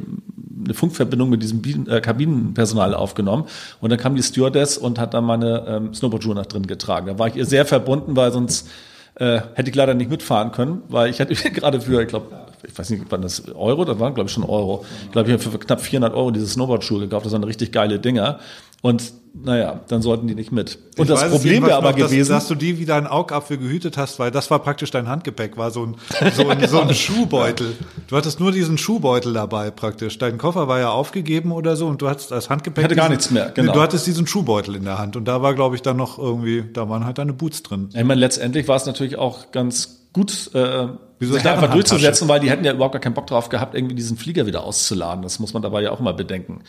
[0.66, 3.46] eine Funkverbindung mit diesem Bien- äh, Kabinenpersonal aufgenommen
[3.80, 7.08] und dann kam die Stewardess und hat dann meine ähm, Snowboardschuhe nach drin getragen.
[7.08, 8.68] Da war ich ihr sehr verbunden, weil sonst
[9.16, 12.28] äh, hätte ich leider nicht mitfahren können, weil ich hatte gerade für, ich glaube,
[12.68, 14.84] ich weiß nicht, wann das Euro, das waren glaube ich schon Euro.
[15.06, 17.26] Ich glaube, ich habe für knapp 400 Euro diese Snowboardschuhe gekauft.
[17.26, 18.40] Das waren richtig geile Dinger.
[18.82, 20.80] Und naja, dann sollten die nicht mit.
[20.98, 23.58] Und Ich das Problem wäre aber noch, dass, gewesen, dass du die wie deinen Augapfel
[23.58, 25.96] gehütet hast, weil das war praktisch dein Handgepäck, war so ein,
[26.34, 27.76] so ein, so ein Schuhbeutel.
[28.08, 30.18] Du hattest nur diesen Schuhbeutel dabei praktisch.
[30.18, 32.82] Dein Koffer war ja aufgegeben oder so und du hattest als Handgepäck.
[32.82, 33.74] Ich hatte gar diesen- nichts mehr, genau.
[33.74, 36.64] Du hattest diesen Schuhbeutel in der Hand und da war, glaube ich, dann noch irgendwie,
[36.74, 37.90] da waren halt deine Boots drin.
[37.94, 40.88] ich meine, letztendlich war es natürlich auch ganz gut, äh,
[41.20, 43.50] Wie so sich da einfach durchzusetzen, weil die hätten ja überhaupt gar keinen Bock drauf
[43.50, 45.22] gehabt, irgendwie diesen Flieger wieder auszuladen.
[45.22, 46.62] Das muss man dabei ja auch mal bedenken.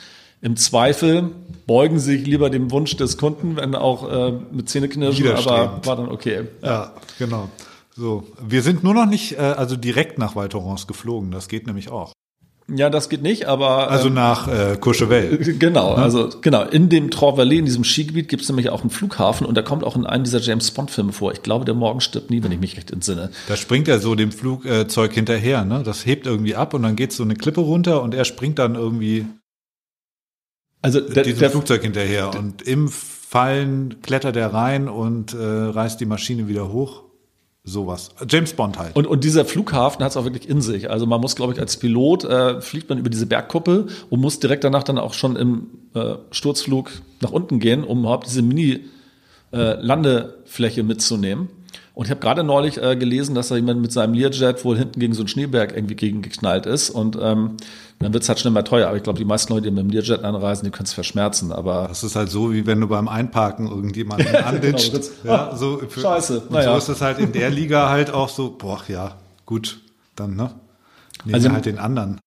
[0.43, 1.31] Im Zweifel
[1.67, 5.97] beugen sie sich lieber dem Wunsch des Kunden, wenn auch äh, mit Zähneknirschen, aber war
[5.97, 6.43] dann okay.
[6.63, 7.49] Ja, genau.
[7.95, 11.31] So, wir sind nur noch nicht, äh, also direkt nach Val Thorens geflogen.
[11.31, 12.13] Das geht nämlich auch.
[12.73, 15.39] Ja, das geht nicht, aber Also nach äh, Courchevel.
[15.59, 16.63] Genau, also genau.
[16.63, 19.65] In dem Trois Valley, in diesem Skigebiet, gibt es nämlich auch einen Flughafen und der
[19.65, 21.33] kommt auch in einem dieser James Bond-Filme vor.
[21.33, 23.31] Ich glaube, der Morgen stirbt nie, wenn ich mich recht entsinne.
[23.49, 25.83] Da springt er so dem Flugzeug hinterher, ne?
[25.85, 28.77] Das hebt irgendwie ab und dann geht so eine Klippe runter und er springt dann
[28.77, 29.27] irgendwie
[30.83, 36.01] Also der, diesem der, Flugzeug hinterher und im Fallen klettert er rein und äh, reißt
[36.01, 37.05] die Maschine wieder hoch.
[37.63, 38.09] Sowas.
[38.27, 38.97] James Bond halt.
[38.97, 40.89] und, und dieser Flughafen hat es auch wirklich in sich.
[40.91, 44.41] Also man muss, glaube ich, als Pilot äh, fliegt man über diese Bergkuppel und muss
[44.41, 46.91] direkt danach dann auch schon im äh, Sturzflug
[47.21, 48.87] nach unten gehen, um überhaupt diese Mini
[49.53, 51.51] äh, Landefläche mitzunehmen.
[52.01, 55.01] Und ich habe gerade neulich äh, gelesen, dass da jemand mit seinem Learjet wohl hinten
[55.01, 56.89] gegen so einen Schneeberg irgendwie gegengeknallt ist.
[56.89, 57.59] Und ähm,
[57.99, 58.89] dann wird es halt schnell mal teuer.
[58.89, 61.53] Aber ich glaube, die meisten Leute, die mit dem Learjet anreisen, die können es verschmerzen.
[61.53, 64.95] Aber Das ist halt so, wie wenn du beim Einparken irgendjemanden anditscht.
[65.23, 66.73] Genau, ja, so für, Scheiße, Und naja.
[66.73, 69.83] so ist es halt in der Liga halt auch so, boah, ja, gut,
[70.17, 70.55] dann, ne?
[71.27, 72.19] Nehmen Also- wir halt den anderen.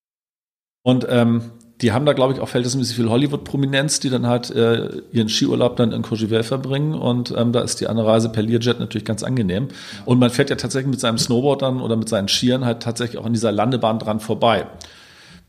[0.86, 1.50] Und ähm,
[1.82, 5.76] die haben da, glaube ich, auch verhältnismäßig viel Hollywood-Prominenz, die dann halt äh, ihren Skiurlaub
[5.76, 6.94] dann in Courchevel verbringen.
[6.94, 9.68] Und ähm, da ist die Anreise per Learjet natürlich ganz angenehm.
[10.06, 13.20] Und man fährt ja tatsächlich mit seinem Snowboard dann oder mit seinen Skiern halt tatsächlich
[13.20, 14.68] auch an dieser Landebahn dran vorbei.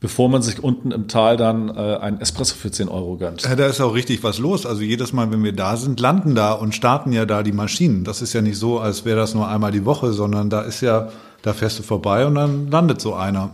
[0.01, 3.43] Bevor man sich unten im Tal dann äh, einen Espresso für 10 Euro gönnt.
[3.43, 4.67] Ja, da ist auch richtig was los.
[4.67, 8.05] Also jedes Mal, wenn wir da sind, landen da und starten ja da die Maschinen.
[8.05, 10.81] Das ist ja nicht so, als wäre das nur einmal die Woche, sondern da ist
[10.81, 11.11] ja,
[11.43, 13.51] da fährst du vorbei und dann landet so einer.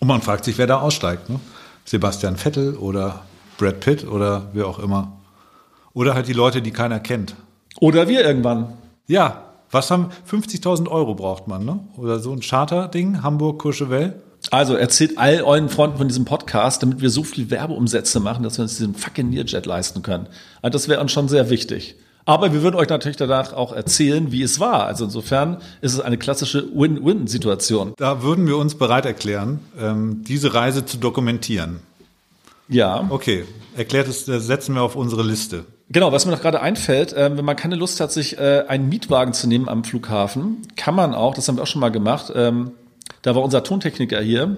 [0.00, 1.30] Und man fragt sich, wer da aussteigt.
[1.30, 1.38] Ne?
[1.84, 3.22] Sebastian Vettel oder
[3.58, 5.12] Brad Pitt oder wer auch immer.
[5.94, 7.34] Oder halt die Leute, die keiner kennt.
[7.80, 8.72] Oder wir irgendwann.
[9.06, 11.80] Ja, was haben 50.000 Euro braucht man, ne?
[11.96, 14.22] Oder so ein Charter-Ding, Hamburg, Courchevel.
[14.50, 18.58] Also erzählt all euren Freunden von diesem Podcast, damit wir so viel Werbeumsätze machen, dass
[18.58, 20.26] wir uns diesen fucking Learjet leisten können.
[20.60, 21.94] Also das wäre uns schon sehr wichtig.
[22.24, 24.86] Aber wir würden euch natürlich danach auch erzählen, wie es war.
[24.86, 27.94] Also insofern ist es eine klassische Win-Win-Situation.
[27.96, 31.80] Da würden wir uns bereit erklären, ähm, diese Reise zu dokumentieren.
[32.68, 33.06] Ja.
[33.10, 33.44] Okay,
[33.76, 35.64] erklärt es, das setzen wir auf unsere Liste.
[35.90, 38.88] Genau, was mir noch gerade einfällt, äh, wenn man keine Lust hat, sich äh, einen
[38.88, 42.32] Mietwagen zu nehmen am Flughafen, kann man auch, das haben wir auch schon mal gemacht,
[42.34, 42.70] ähm,
[43.20, 44.56] da war unser Tontechniker hier,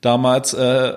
[0.00, 0.92] damals, äh,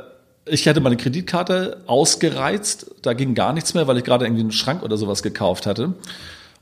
[0.46, 4.52] ich hatte meine Kreditkarte ausgereizt, da ging gar nichts mehr, weil ich gerade irgendwie einen
[4.52, 5.94] Schrank oder sowas gekauft hatte.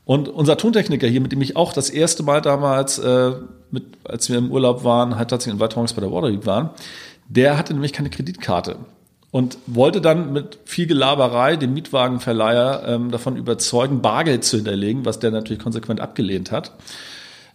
[0.04, 3.32] Und unser Tontechniker hier, mit dem ich auch das erste Mal damals, äh,
[3.70, 6.70] mit, als wir im Urlaub waren, halt tatsächlich in Waltrons bei der Waterleague waren,
[7.28, 8.76] der hatte nämlich keine Kreditkarte
[9.30, 15.20] und wollte dann mit viel Gelaberei den Mietwagenverleiher ähm, davon überzeugen, Bargeld zu hinterlegen, was
[15.20, 16.72] der natürlich konsequent abgelehnt hat.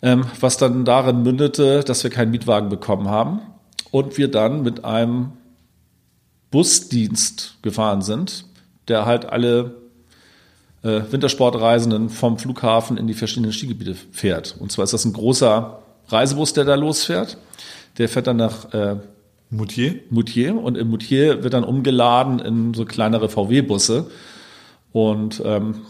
[0.01, 3.41] Ähm, was dann darin mündete, dass wir keinen Mietwagen bekommen haben
[3.91, 5.33] und wir dann mit einem
[6.51, 8.45] Busdienst gefahren sind,
[8.87, 9.75] der halt alle
[10.83, 14.55] äh, Wintersportreisenden vom Flughafen in die verschiedenen Skigebiete fährt.
[14.59, 17.37] Und zwar ist das ein großer Reisebus, der da losfährt.
[17.97, 18.97] Der fährt dann nach äh,
[19.49, 19.99] Moutier?
[20.09, 24.09] Moutier und im Moutier wird dann umgeladen in so kleinere VW-Busse
[24.91, 25.85] und ähm,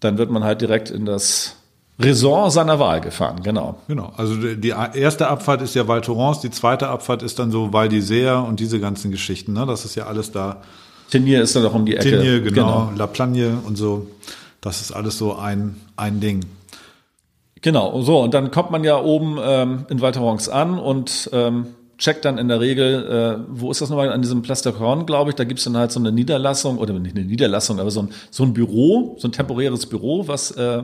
[0.00, 1.56] dann wird man halt direkt in das
[1.98, 3.78] Resort seiner Wahl gefahren, genau.
[3.86, 4.12] Genau.
[4.16, 7.88] Also die erste Abfahrt ist ja Val Thorens, die zweite Abfahrt ist dann so Val
[7.88, 9.52] d'Isère und diese ganzen Geschichten.
[9.52, 9.66] Ne?
[9.66, 10.62] Das ist ja alles da.
[11.10, 12.22] Tenier ist dann auch um die Ecke.
[12.22, 14.06] Tignes, genau, La Plagne und so.
[14.60, 16.40] Das ist alles so ein, ein Ding.
[17.60, 21.66] Genau, so, und dann kommt man ja oben ähm, in Val Thorens an und ähm,
[21.98, 23.06] checkt dann in der Regel,
[23.38, 26.00] äh, wo ist das nochmal, an diesem Corne, glaube ich, da gibt's dann halt so
[26.00, 29.86] eine Niederlassung, oder nicht eine Niederlassung, aber so ein, so ein Büro, so ein temporäres
[29.86, 30.82] Büro, was äh,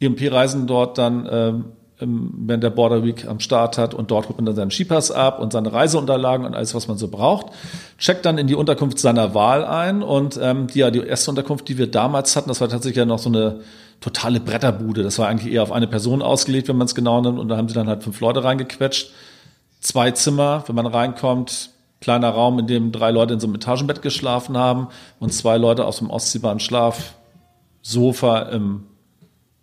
[0.00, 1.64] EMP-Reisen dort dann ähm,
[2.00, 5.38] während der Border Week am Start hat und dort holt man dann seinen Skipass ab
[5.38, 7.46] und seine Reiseunterlagen und alles, was man so braucht.
[7.98, 11.68] Checkt dann in die Unterkunft seiner Wahl ein und ähm, die, ja, die erste Unterkunft,
[11.68, 13.60] die wir damals hatten, das war tatsächlich ja noch so eine
[14.00, 15.02] totale Bretterbude.
[15.02, 17.56] Das war eigentlich eher auf eine Person ausgelegt, wenn man es genau nimmt und da
[17.56, 19.12] haben sie dann halt fünf Leute reingequetscht.
[19.80, 24.02] Zwei Zimmer, wenn man reinkommt, kleiner Raum, in dem drei Leute in so einem Etagenbett
[24.02, 24.88] geschlafen haben
[25.20, 28.84] und zwei Leute auf so einem ausziehbaren Schlafsofa im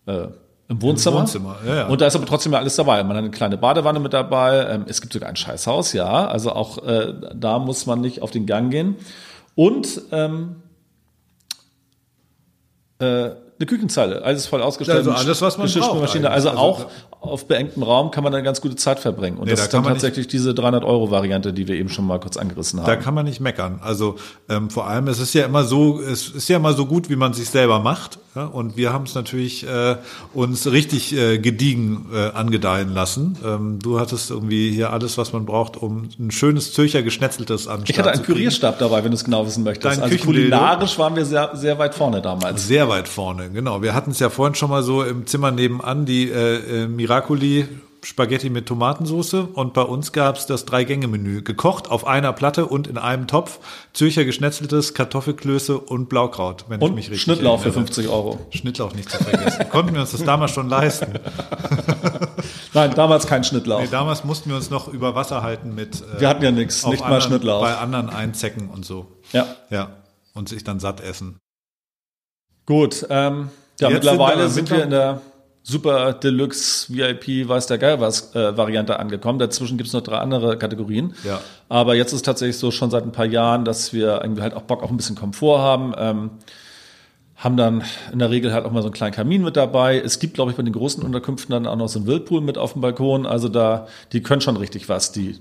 [0.06, 0.28] äh,
[0.70, 1.18] im Wohnzimmer.
[1.20, 1.88] Wohnzimmer, ja, ja.
[1.88, 3.04] Und da ist aber trotzdem ja alles dabei.
[3.04, 4.66] Man hat eine kleine Badewanne mit dabei.
[4.70, 6.28] Ähm, es gibt sogar ein Scheißhaus, ja.
[6.28, 8.96] Also auch äh, da muss man nicht auf den Gang gehen.
[9.56, 10.56] Und ähm,
[13.00, 15.08] äh, eine Küchenzeile, alles voll ausgestattet.
[15.08, 16.60] Also alles, was man braucht Also eigentlich.
[16.60, 19.38] auch Also- auf beengtem Raum kann man eine ganz gute Zeit verbringen.
[19.38, 21.90] Und Nee, das da ist dann kann man nicht- tatsächlich diese 300-Euro-Variante, die wir eben
[21.90, 22.88] schon mal kurz angerissen haben.
[22.88, 23.80] Da kann man nicht meckern.
[23.84, 24.16] Also
[24.50, 27.16] ähm, vor allem, es ist ja immer so, es ist ja immer so gut, wie
[27.16, 28.18] man sich selber macht.
[28.36, 28.46] Ja?
[28.46, 29.98] Und wir haben es natürlich äh,
[30.34, 33.38] uns richtig äh, gediegen äh, angedeihen lassen.
[33.46, 37.84] Ähm, du hattest irgendwie hier alles, was man braucht, um ein schönes Zürcher geschnetzeltes an.
[37.86, 39.98] ich hatte einen Pürierstab dabei, wenn du es genau wissen möchtest.
[39.98, 42.68] Dein also kulinarisch waren wir sehr, sehr weit vorne damals.
[42.68, 43.82] Sehr weit vorne, genau.
[43.82, 47.68] Wir hatten es ja vorhin schon mal so im Zimmer nebenan, die äh, äh, Miracoli
[48.04, 51.44] Spaghetti mit Tomatensauce und bei uns gab's das Drei-Gänge-Menü.
[51.44, 53.60] Gekocht auf einer Platte und in einem Topf.
[53.94, 57.86] Zürcher geschnetzeltes, Kartoffelklöße und Blaukraut, wenn ich Und mich richtig Schnittlauch für erinnere.
[57.86, 58.40] 50 Euro.
[58.50, 59.70] Schnittlauch nicht zu vergessen.
[59.70, 61.14] Konnten wir uns das damals schon leisten.
[62.74, 63.82] Nein, damals kein Schnittlauch.
[63.82, 66.02] Nee, damals mussten wir uns noch über Wasser halten mit.
[66.02, 67.62] äh, Wir hatten ja nichts, nicht mal anderen, Schnittlauch.
[67.62, 69.12] Bei anderen einzecken und so.
[69.32, 69.46] Ja.
[69.70, 69.98] Ja.
[70.34, 71.38] Und sich dann satt essen.
[72.66, 75.22] Gut, ähm, ja, Jetzt mittlerweile sind sind wir wir in der
[75.64, 79.38] Super Deluxe VIP, weiß der Geil was, äh, Variante angekommen.
[79.38, 81.14] Dazwischen gibt's noch drei andere Kategorien.
[81.24, 81.40] Ja.
[81.70, 84.64] Aber jetzt ist tatsächlich so schon seit ein paar Jahren, dass wir irgendwie halt auch
[84.64, 85.94] Bock auf ein bisschen Komfort haben.
[85.98, 86.32] Ähm,
[87.36, 90.00] haben dann in der Regel halt auch mal so einen kleinen Kamin mit dabei.
[90.00, 92.58] Es gibt, glaube ich, bei den großen Unterkünften dann auch noch so einen Whirlpool mit
[92.58, 93.26] auf dem Balkon.
[93.26, 95.40] Also da, die können schon richtig was, die,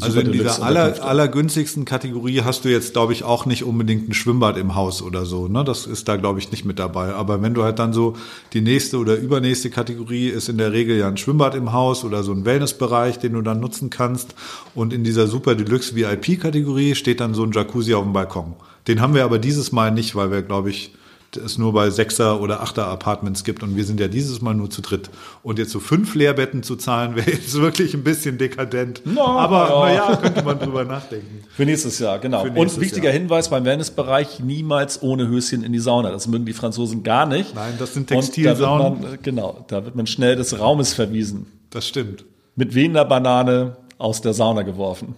[0.00, 4.12] Also in dieser aller, allergünstigsten Kategorie hast du jetzt, glaube ich, auch nicht unbedingt ein
[4.12, 5.48] Schwimmbad im Haus oder so.
[5.48, 5.64] Ne?
[5.64, 7.14] Das ist da, glaube ich, nicht mit dabei.
[7.14, 8.16] Aber wenn du halt dann so
[8.52, 12.22] die nächste oder übernächste Kategorie ist in der Regel ja ein Schwimmbad im Haus oder
[12.22, 14.34] so ein Wellnessbereich, den du dann nutzen kannst.
[14.74, 18.54] Und in dieser Super Deluxe VIP-Kategorie steht dann so ein Jacuzzi auf dem Balkon.
[18.88, 20.92] Den haben wir aber dieses Mal nicht, weil wir, glaube ich,
[21.36, 24.80] es nur bei Sechser- oder Achter-Apartments gibt und wir sind ja dieses Mal nur zu
[24.80, 25.10] dritt.
[25.42, 29.02] Und jetzt so fünf Leerbetten zu zahlen, wäre jetzt wirklich ein bisschen dekadent.
[29.16, 30.08] aber ja.
[30.08, 31.44] naja, könnte man drüber nachdenken.
[31.50, 32.44] Für nächstes Jahr, genau.
[32.44, 33.12] Nächstes Und wichtiger Jahr.
[33.12, 36.10] Hinweis beim Wellnessbereich, niemals ohne Höschen in die Sauna.
[36.10, 37.54] Das mögen die Franzosen gar nicht.
[37.54, 39.04] Nein, das sind Textilsaunen.
[39.04, 41.46] äh, genau, da wird man schnell des Raumes verwiesen.
[41.70, 42.24] Das stimmt.
[42.56, 45.14] Mit wehender Banane aus der Sauna geworfen.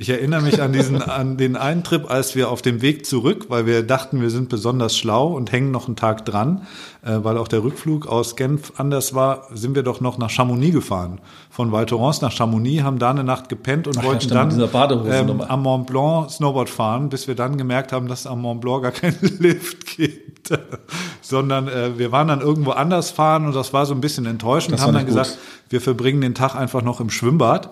[0.00, 3.46] Ich erinnere mich an diesen, an den einen Trip, als wir auf dem Weg zurück,
[3.48, 6.68] weil wir dachten, wir sind besonders schlau und hängen noch einen Tag dran,
[7.04, 10.72] äh, weil auch der Rückflug aus Genf anders war, sind wir doch noch nach Chamonix
[10.72, 11.20] gefahren.
[11.50, 14.36] Von Val Thorens nach Chamonix, haben da eine Nacht gepennt und Ach ja, wollten stimmt,
[14.36, 14.50] dann
[15.30, 18.60] ähm, am Mont Blanc Snowboard fahren, bis wir dann gemerkt haben, dass es am Mont
[18.60, 20.56] Blanc gar keinen Lift gibt.
[21.22, 24.74] Sondern äh, wir waren dann irgendwo anders fahren und das war so ein bisschen enttäuschend
[24.74, 25.08] Das haben dann gut.
[25.08, 25.38] gesagt,
[25.70, 27.70] wir verbringen den Tag einfach noch im Schwimmbad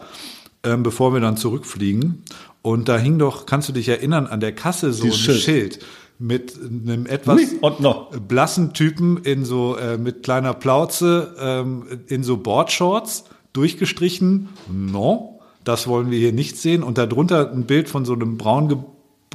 [0.66, 2.24] ähm, bevor wir dann zurückfliegen.
[2.60, 5.42] Und da hing doch, kannst du dich erinnern, an der Kasse so ein Dieses Schild.
[5.42, 5.78] Schild.
[6.18, 7.40] mit einem etwas
[8.26, 14.48] blassen Typen in so äh, mit kleiner Plauze ähm, in so Boardshorts durchgestrichen.
[14.70, 16.82] No, das wollen wir hier nicht sehen.
[16.82, 18.84] Und darunter ein Bild von so einem braun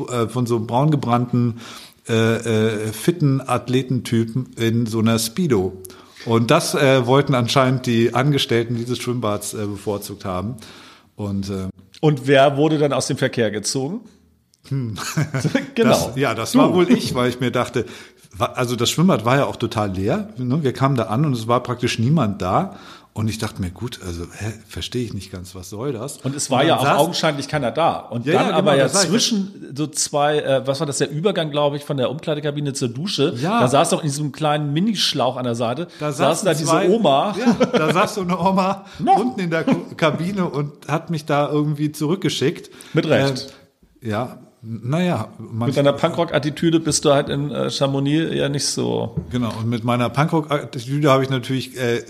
[0.10, 1.62] äh, von so einem braun gebrannten
[2.10, 5.74] äh, äh, fitten Athletentypen in so einer Speedo.
[6.26, 10.56] Und das äh, wollten anscheinend die Angestellten dieses Schwimmbads äh, bevorzugt haben.
[11.22, 14.02] Und äh, Und wer wurde dann aus dem Verkehr gezogen?
[14.70, 14.96] genau.
[15.76, 17.86] Das, ja, das war wohl ich, weil ich mir dachte,
[18.38, 20.30] also das Schwimmbad war ja auch total leer.
[20.38, 20.64] Ne?
[20.64, 22.78] Wir kamen da an und es war praktisch niemand da.
[23.14, 26.20] Und ich dachte mir, gut, also hä, verstehe ich nicht ganz, was soll das?
[26.20, 27.98] Und es war dann ja auch saß- augenscheinlich keiner da.
[27.98, 29.10] Und Ja, dann ja, genau, aber ja sag ich.
[29.10, 32.88] zwischen so zwei, äh, was war das, der Übergang, glaube ich, von der Umkleidekabine zur
[32.88, 33.34] Dusche.
[33.42, 33.60] Ja.
[33.60, 37.36] Da saß doch in diesem kleinen Minischlauch an der Seite, Da saß da diese Oma.
[37.38, 39.66] Ja, da saß so eine Oma unten in der
[39.98, 42.70] Kabine und hat mich da irgendwie zurückgeschickt.
[42.94, 43.54] Mit Recht.
[44.02, 49.16] Äh, ja, naja, Mit deiner Punkrock-Attitüde bist du halt in äh, Chamonix ja nicht so.
[49.32, 49.50] genau.
[49.60, 52.04] Und mit meiner Punkrock-Attitüde habe ich natürlich äh,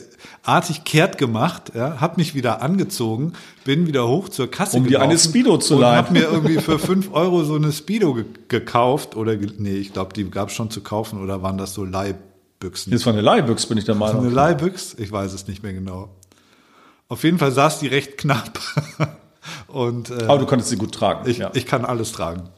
[0.43, 5.01] artig kehrt gemacht, ja, habe mich wieder angezogen, bin wieder hoch zur Kasse Um dir
[5.01, 5.97] eine Speedo zu und leihen.
[5.97, 10.13] habe mir irgendwie für fünf Euro so eine Speedo ge gekauft oder nee, ich glaube,
[10.13, 12.91] die gab es schon zu kaufen oder waren das so Leihbüchsen?
[12.91, 14.31] Jetzt von der Leihbüchs bin ich der Eine Meinung.
[14.31, 14.95] Leihbüchs?
[14.97, 16.10] Ich weiß es nicht mehr genau.
[17.07, 18.60] Auf jeden Fall saß die recht knapp.
[19.67, 21.29] Und äh, Aber du konntest sie gut tragen.
[21.29, 21.51] ich, ja.
[21.53, 22.49] ich kann alles tragen.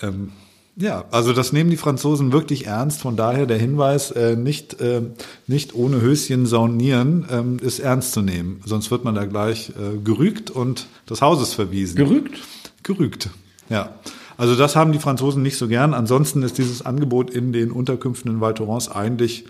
[0.00, 0.32] Ähm,
[0.76, 3.00] ja, also das nehmen die Franzosen wirklich ernst.
[3.00, 5.02] Von daher der Hinweis, äh, nicht, äh,
[5.46, 8.60] nicht ohne Höschen saunieren, ähm, ist ernst zu nehmen.
[8.64, 11.96] Sonst wird man da gleich äh, gerügt und des Hauses verwiesen.
[11.96, 12.40] Gerügt?
[12.82, 13.30] Gerügt,
[13.68, 13.94] ja.
[14.36, 15.94] Also das haben die Franzosen nicht so gern.
[15.94, 19.44] Ansonsten ist dieses Angebot in den Unterkünften in Val Thorens eigentlich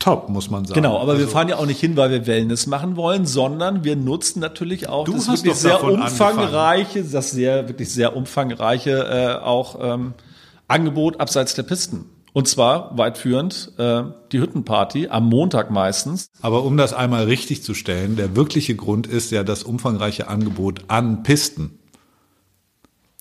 [0.00, 0.74] top, muss man sagen.
[0.74, 3.84] Genau, aber wir Also- fahren ja auch nicht hin, weil wir Wellness machen wollen, sondern
[3.84, 9.78] wir nutzen natürlich auch das wirklich sehr umfangreiche, das sehr, wirklich sehr umfangreiche äh, auch
[9.80, 10.14] ähm,
[10.66, 12.06] Angebot abseits der Pisten.
[12.32, 16.30] Und zwar weitführend äh, die Hüttenparty am Montag meistens.
[16.42, 20.82] Aber um das einmal richtig zu stellen, der wirkliche Grund ist ja das umfangreiche Angebot
[20.86, 21.79] an Pisten,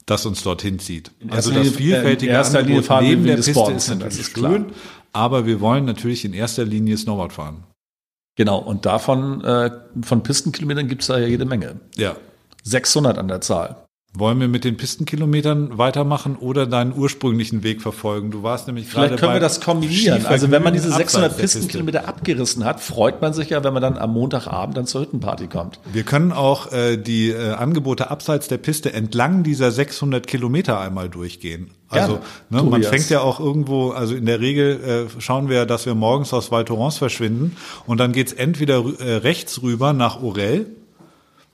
[0.09, 1.11] das uns dorthin zieht.
[1.29, 4.17] Also das Linie- vielfältige in erster Linie Angebot wir neben der Piste Sports ist natürlich
[4.17, 4.51] das ist klar.
[4.51, 4.65] schön,
[5.13, 7.63] aber wir wollen natürlich in erster Linie Snowboard fahren.
[8.35, 9.69] Genau, und davon, äh,
[10.01, 11.79] von Pistenkilometern gibt's da ja jede Menge.
[11.97, 12.15] Ja.
[12.63, 13.85] 600 an der Zahl.
[14.15, 18.31] Wollen wir mit den Pistenkilometern weitermachen oder deinen ursprünglichen Weg verfolgen?
[18.31, 20.25] Du warst nämlich Vielleicht können wir das kombinieren.
[20.25, 21.59] Also wenn man diese Skivergnügen 600 abseits der Piste.
[21.59, 25.45] Pistenkilometer abgerissen hat, freut man sich ja, wenn man dann am Montagabend dann zur Hüttenparty
[25.47, 25.79] kommt.
[25.93, 31.07] Wir können auch äh, die äh, Angebote abseits der Piste entlang dieser 600 Kilometer einmal
[31.07, 31.69] durchgehen.
[31.87, 32.19] Also
[32.49, 32.63] Gerne.
[32.63, 35.93] ne, man fängt ja auch irgendwo, also in der Regel äh, schauen wir, dass wir
[35.93, 40.65] morgens aus Val Thorens verschwinden und dann geht's entweder äh, rechts rüber nach Orel.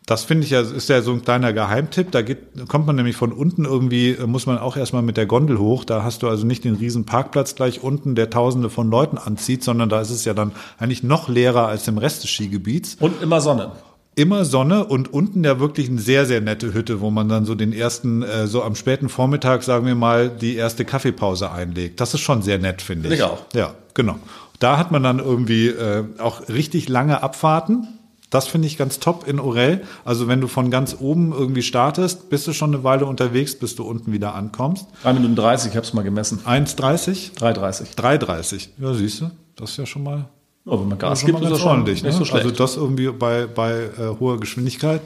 [0.05, 2.11] Das finde ich ja, ist ja so ein kleiner Geheimtipp.
[2.11, 5.57] Da geht, kommt man nämlich von unten irgendwie, muss man auch erstmal mit der Gondel
[5.57, 5.83] hoch.
[5.83, 9.63] Da hast du also nicht den riesen Parkplatz gleich unten, der tausende von Leuten anzieht,
[9.63, 12.97] sondern da ist es ja dann eigentlich noch leerer als im Rest des Skigebiets.
[12.99, 13.71] Und immer Sonne.
[14.13, 17.55] Immer Sonne und unten ja wirklich eine sehr, sehr nette Hütte, wo man dann so
[17.55, 21.99] den ersten, äh, so am späten Vormittag, sagen wir mal, die erste Kaffeepause einlegt.
[21.99, 23.15] Das ist schon sehr nett, finde ich.
[23.15, 23.39] Ich auch.
[23.53, 24.17] Ja, genau.
[24.59, 27.87] Da hat man dann irgendwie äh, auch richtig lange Abfahrten.
[28.29, 29.83] Das finde ich ganz top in Orel.
[30.03, 33.75] Also wenn du von ganz oben irgendwie startest, bist du schon eine Weile unterwegs, bis
[33.75, 34.87] du unten wieder ankommst.
[35.03, 36.39] 3 Minuten 30, ich habe es mal gemessen.
[36.45, 37.37] 1,30?
[37.37, 37.95] 3,30.
[37.95, 38.69] 3,30.
[38.79, 40.25] Ja, siehst du, das ist ja schon mal
[40.67, 42.01] Oh, wenn man Gas gibt, ist das schon ordentlich.
[42.01, 42.25] nicht ne?
[42.25, 42.33] so.
[42.33, 44.99] Also das irgendwie bei, bei äh, hoher Geschwindigkeit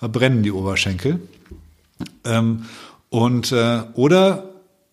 [0.00, 1.20] da brennen die Oberschenkel.
[2.24, 2.66] Ähm,
[3.08, 4.44] und äh, oder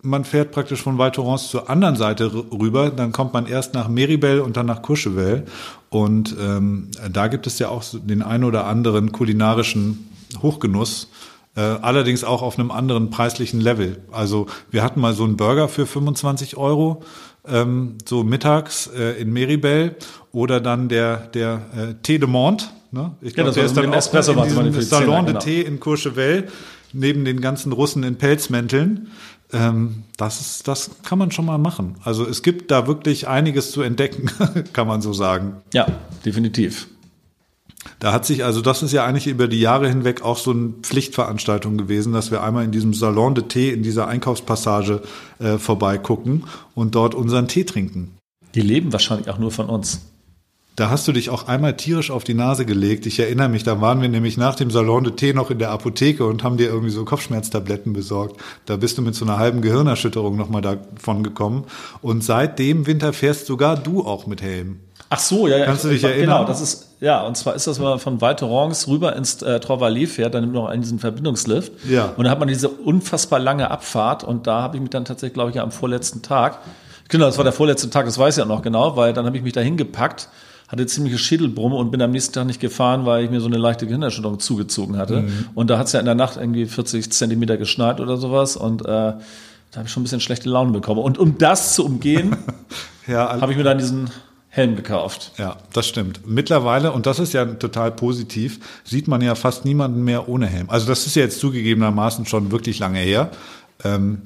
[0.04, 3.88] man fährt praktisch von Val Thorens zur anderen Seite rüber, dann kommt man erst nach
[3.88, 5.46] Meribel und dann nach Courchevel.
[5.89, 10.10] Und ähm, da gibt es ja auch den ein oder anderen kulinarischen
[10.42, 11.10] Hochgenuss.
[11.56, 14.02] Äh, allerdings auch auf einem anderen preislichen Level.
[14.12, 17.04] Also wir hatten mal so einen Burger für 25 Euro,
[17.48, 19.96] ähm, so mittags äh, in Meribel
[20.32, 22.63] oder dann der der äh, Thé de Monde.
[22.92, 23.12] Ne?
[23.22, 25.62] Ich Ja, glaube, das der ist dann dem auch Espresso in diesem Salon de Thé
[25.62, 26.48] in Courchevel
[26.94, 29.12] neben den ganzen Russen in Pelzmänteln.
[29.54, 31.96] Ähm, das ist, das kann man schon mal machen.
[32.04, 34.30] Also es gibt da wirklich einiges zu entdecken,
[34.74, 35.58] kann man so sagen.
[35.74, 35.88] Ja,
[36.26, 36.88] definitiv.
[38.00, 40.70] Da hat sich, also das ist ja eigentlich über die Jahre hinweg auch so eine
[40.82, 45.02] Pflichtveranstaltung gewesen, dass wir einmal in diesem Salon de Thé, in dieser Einkaufspassage
[45.39, 48.18] äh, vorbeigucken und dort unseren Tee trinken.
[48.56, 50.02] Die leben wahrscheinlich auch nur von uns.
[50.76, 53.06] Da hast du dich auch einmal tierisch auf die Nase gelegt.
[53.06, 55.70] Ich erinnere mich, da waren wir nämlich nach dem Salon de Thé noch in der
[55.70, 58.42] Apotheke und haben dir irgendwie so Kopfschmerztabletten besorgt.
[58.66, 61.66] Da bist du mit so einer halben Gehirnerschütterung nochmal davon gekommen.
[62.02, 64.80] Und seit dem Winter fährst sogar du auch mit Helm.
[65.10, 65.66] Ach so, ja, ja.
[65.66, 66.46] Kannst du dich genau, erinnern?
[66.48, 69.60] das ist, ja, und zwar ist das, wenn man von Val Thorens rüber ins äh,
[69.60, 71.72] Trois-Vallées fährt, dann nimmt man noch einen diesen Verbindungslift.
[71.88, 72.14] Ja.
[72.18, 75.36] Und da hat man diese unfassbar lange Abfahrt und da habe ich mich dann tatsächlich,
[75.36, 76.62] glaube ich, am vorletzten Tag,
[77.10, 79.38] genau, das war der vorletzte Tag, das weiß ich auch noch genau, weil dann habe
[79.38, 80.30] ich mich da hingepackt,
[80.74, 83.58] hatte ziemliche Schädelbrumme und bin am nächsten Tag nicht gefahren, weil ich mir so eine
[83.58, 85.22] leichte Gehirnerschütterung zugezogen hatte.
[85.22, 85.46] Mhm.
[85.56, 88.82] Und da hat es ja in der Nacht irgendwie 40 Zentimeter geschneit oder sowas und
[88.82, 91.02] äh, da habe ich schon ein bisschen schlechte Laune bekommen.
[91.02, 92.36] Und um das zu umgehen,
[93.08, 94.10] Ja, habe ich mir dann diesen
[94.50, 95.32] Helm gekauft.
[95.38, 96.22] Ja, das stimmt.
[96.28, 100.70] Mittlerweile, und das ist ja total positiv, sieht man ja fast niemanden mehr ohne Helm.
[100.70, 103.32] Also das ist ja jetzt zugegebenermaßen schon wirklich lange her.
[103.84, 104.22] Ähm,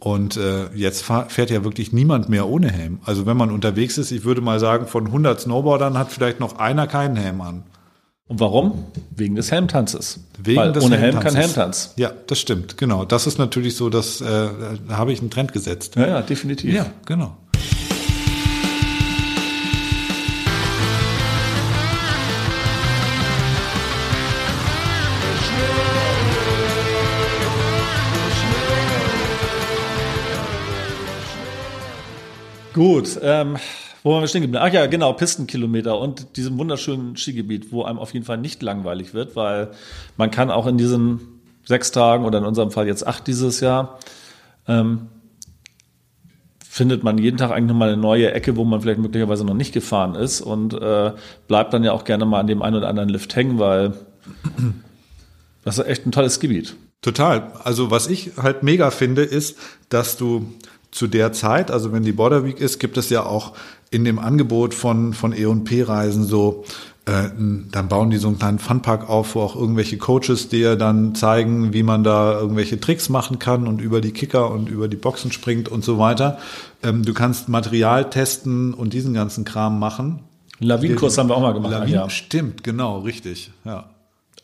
[0.00, 3.00] und äh, jetzt fährt ja wirklich niemand mehr ohne Helm.
[3.04, 6.58] Also wenn man unterwegs ist, ich würde mal sagen, von 100 Snowboardern hat vielleicht noch
[6.58, 7.64] einer keinen Helm an.
[8.28, 8.84] Und warum?
[9.16, 10.20] Wegen des Helmtanzes.
[10.38, 11.94] Wegen Weil des ohne Helm kein Helmtanz.
[11.96, 13.06] Ja, das stimmt, genau.
[13.06, 14.48] Das ist natürlich so, dass äh,
[14.86, 15.96] da habe ich einen Trend gesetzt.
[15.96, 16.74] Ja, ja, definitiv.
[16.74, 17.36] Ja, genau.
[32.78, 33.56] Gut, ähm,
[34.04, 34.62] wo waren wir stehen geblieben?
[34.64, 39.14] Ach ja, genau, Pistenkilometer und diesem wunderschönen Skigebiet, wo einem auf jeden Fall nicht langweilig
[39.14, 39.72] wird, weil
[40.16, 43.98] man kann auch in diesen sechs Tagen oder in unserem Fall jetzt acht dieses Jahr,
[44.68, 45.08] ähm,
[46.64, 49.72] findet man jeden Tag eigentlich nochmal eine neue Ecke, wo man vielleicht möglicherweise noch nicht
[49.72, 51.14] gefahren ist und äh,
[51.48, 53.94] bleibt dann ja auch gerne mal an dem einen oder anderen Lift hängen, weil
[55.64, 56.76] das ist echt ein tolles Gebiet.
[57.02, 57.50] Total.
[57.64, 60.46] Also was ich halt mega finde, ist, dass du
[60.90, 63.52] zu der Zeit, also wenn die Border Week ist, gibt es ja auch
[63.90, 66.64] in dem Angebot von, von E&P-Reisen so,
[67.06, 67.30] äh,
[67.72, 71.72] dann bauen die so einen kleinen Funpark auf, wo auch irgendwelche Coaches dir dann zeigen,
[71.72, 75.32] wie man da irgendwelche Tricks machen kann und über die Kicker und über die Boxen
[75.32, 76.38] springt und so weiter.
[76.82, 80.20] Ähm, du kannst Material testen und diesen ganzen Kram machen.
[80.60, 81.72] Lawinenkurs haben wir auch mal gemacht.
[81.72, 82.10] Lawinen, ja.
[82.10, 83.88] Stimmt, genau, richtig, ja.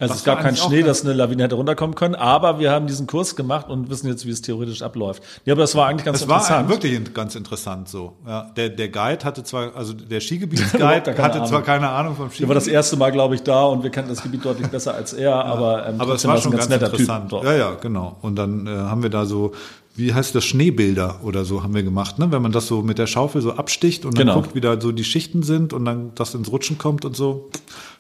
[0.01, 2.73] Also Das es gab war keinen Schnee, dass eine Lawine hätte runterkommen können, aber wir
[2.73, 5.23] haben diesen Kurs gemacht und wissen jetzt, wie es theoretisch abläuft.
[5.45, 6.69] Ja, aber das war eigentlich ganz Das war interessant.
[6.69, 8.15] wirklich in- ganz interessant so.
[8.27, 11.63] Ja, der, der Guide hatte zwar, also der Skigebietsguide hatte zwar Ahnung.
[11.63, 14.11] keine Ahnung vom Der war das Skigebiet, erste Mal, glaube ich, da und wir kannten
[14.11, 16.81] das Gebiet deutlich besser als er, aber, ähm, aber es war war schon ganz, ganz
[16.81, 17.31] netter interessant.
[17.31, 17.45] Typ.
[17.45, 18.17] Ja, ja, genau.
[18.21, 19.53] Und dann äh, haben wir da so
[19.97, 22.33] wie heißt das, Schneebilder oder so haben wir gemacht, ne?
[22.33, 24.41] Wenn man das so mit der Schaufel so absticht und dann Genau.
[24.41, 27.49] guckt, wie da so die Schichten sind und dann das ins Rutschen kommt und so.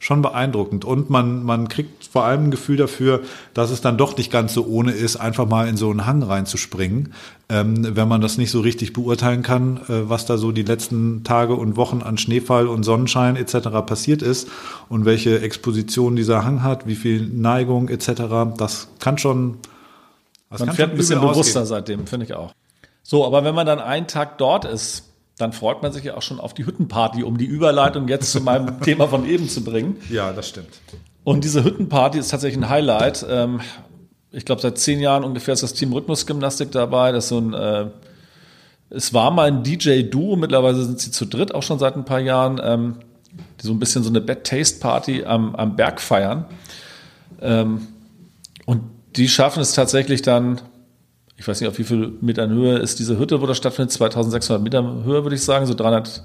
[0.00, 0.84] Schon beeindruckend.
[0.84, 3.20] Und man, man kriegt vor allem ein Gefühl dafür,
[3.54, 6.22] dass es dann doch nicht ganz so ohne ist, einfach mal in so einen Hang
[6.22, 7.12] reinzuspringen,
[7.48, 11.22] ähm, wenn man das nicht so richtig beurteilen kann, äh, was da so die letzten
[11.22, 13.68] Tage und Wochen an Schneefall und Sonnenschein etc.
[13.86, 14.48] passiert ist
[14.88, 18.54] und welche Exposition dieser Hang hat, wie viel Neigung etc.
[18.58, 19.58] Das kann schon
[20.58, 21.66] das Man fährt ein bisschen bewusster ausgehen.
[21.66, 22.54] seitdem, finde ich auch.
[23.02, 25.04] So, aber wenn man dann einen Tag dort ist,
[25.38, 28.40] dann freut man sich ja auch schon auf die Hüttenparty, um die Überleitung jetzt zu
[28.40, 29.96] meinem Thema von eben zu bringen.
[30.08, 30.80] Ja, das stimmt.
[31.24, 33.26] Und diese Hüttenparty ist tatsächlich ein Highlight.
[33.28, 33.60] Ähm,
[34.30, 37.12] ich glaube, seit zehn Jahren ungefähr ist das Team Rhythmusgymnastik dabei.
[37.12, 37.86] Das so ein, äh,
[38.90, 42.20] es war mal ein DJ-Duo, mittlerweile sind sie zu dritt, auch schon seit ein paar
[42.20, 42.96] Jahren, ähm,
[43.60, 46.46] die so ein bisschen so eine Bad Taste Party am, am Berg feiern.
[47.40, 47.88] Ähm,
[48.66, 48.82] und
[49.16, 50.60] die schaffen es tatsächlich dann,
[51.36, 54.62] ich weiß nicht, auf wie viel Metern Höhe ist diese Hütte, wo das stattfindet, 2600
[54.62, 56.22] Meter Höhe, würde ich sagen, so 300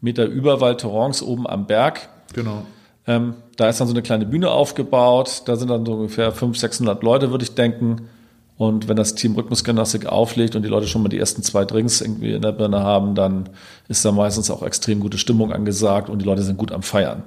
[0.00, 2.08] Meter über Val Thorens oben am Berg.
[2.34, 2.64] Genau.
[3.06, 5.42] Ähm, da ist dann so eine kleine Bühne aufgebaut.
[5.46, 8.08] Da sind dann so ungefähr 500, 600 Leute, würde ich denken.
[8.56, 12.00] Und wenn das Team Rhythmusgymnastik auflegt und die Leute schon mal die ersten zwei Drinks
[12.00, 13.48] irgendwie in der Birne haben, dann
[13.88, 17.24] ist da meistens auch extrem gute Stimmung angesagt und die Leute sind gut am Feiern.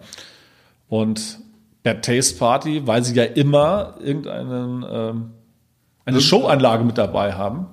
[0.88, 1.40] Und
[1.86, 5.32] Bad Taste Party, weil sie ja immer irgendeinen, ähm,
[6.04, 7.68] eine Showanlage mit dabei haben.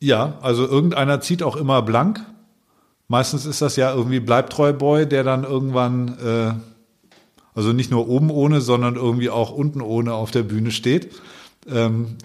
[0.00, 2.20] Ja, also irgendeiner zieht auch immer blank.
[3.06, 6.52] Meistens ist das ja irgendwie Bleibtreu Boy, der dann irgendwann, äh,
[7.54, 11.12] also nicht nur oben ohne, sondern irgendwie auch unten ohne auf der Bühne steht.
[11.68, 12.16] Ähm,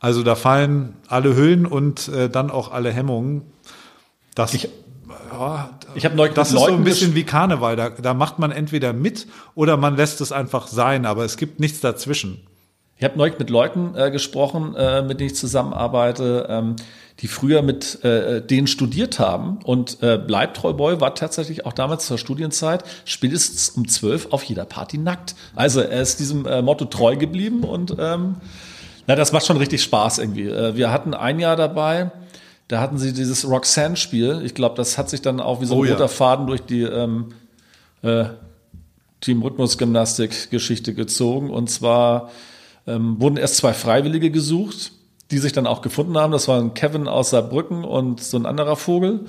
[0.00, 3.42] also da fallen alle Hüllen und äh, dann auch alle Hemmungen.
[4.34, 4.68] Das, Ich-
[5.32, 7.76] ja, Ich habe neulich das ist so Leuten ein bisschen wie Karneval.
[7.76, 11.60] Da, da macht man entweder mit oder man lässt es einfach sein, aber es gibt
[11.60, 12.46] nichts dazwischen.
[12.98, 16.76] Ich habe neulich mit Leuten äh, gesprochen, äh, mit denen ich zusammenarbeite, ähm,
[17.20, 19.58] die früher mit äh, denen studiert haben.
[19.64, 24.64] Und äh, Bleibtreu Boy war tatsächlich auch damals zur Studienzeit spätestens um zwölf auf jeder
[24.64, 25.34] Party nackt.
[25.54, 28.36] Also er ist diesem äh, Motto treu geblieben und ähm,
[29.06, 30.48] na, das macht schon richtig Spaß irgendwie.
[30.48, 32.10] Äh, wir hatten ein Jahr dabei,
[32.68, 34.42] da hatten sie dieses Roxanne-Spiel.
[34.44, 35.92] Ich glaube, das hat sich dann auch wie so ein Oh ja.
[35.92, 37.32] roter Faden durch die ähm,
[38.02, 38.24] äh,
[39.20, 41.50] Team Rhythmusgymnastik-Geschichte gezogen.
[41.50, 42.30] Und zwar
[42.86, 44.92] ähm, wurden erst zwei Freiwillige gesucht,
[45.30, 46.32] die sich dann auch gefunden haben.
[46.32, 49.26] Das waren Kevin aus Saarbrücken und so ein anderer Vogel.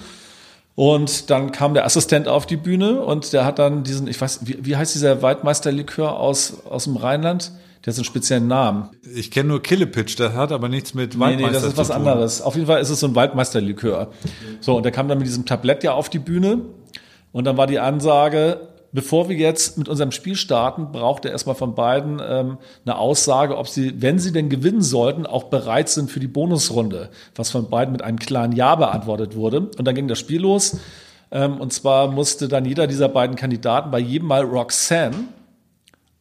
[0.76, 4.42] Und dann kam der Assistent auf die Bühne und der hat dann diesen, ich weiß,
[4.44, 7.52] wie, wie heißt dieser Waldmeisterlikör aus, aus dem Rheinland?
[7.88, 8.90] Der hat einen speziellen Namen.
[9.16, 11.90] Ich kenne nur Killepitch, das hat aber nichts mit Nee, Waldmeister nee, das ist was
[11.90, 12.42] anderes.
[12.42, 14.12] Auf jeden Fall ist es so ein Waldmeisterlikör.
[14.60, 16.64] So, und der kam dann mit diesem Tablett ja auf die Bühne.
[17.32, 18.60] Und dann war die Ansage,
[18.92, 23.56] bevor wir jetzt mit unserem Spiel starten, braucht er erstmal von beiden ähm, eine Aussage,
[23.58, 27.10] ob sie, wenn sie denn gewinnen sollten, auch bereit sind für die Bonusrunde.
[27.36, 29.62] Was von beiden mit einem klaren Ja beantwortet wurde.
[29.62, 30.78] Und dann ging das Spiel los.
[31.32, 35.16] Ähm, und zwar musste dann jeder dieser beiden Kandidaten bei jedem Mal Roxanne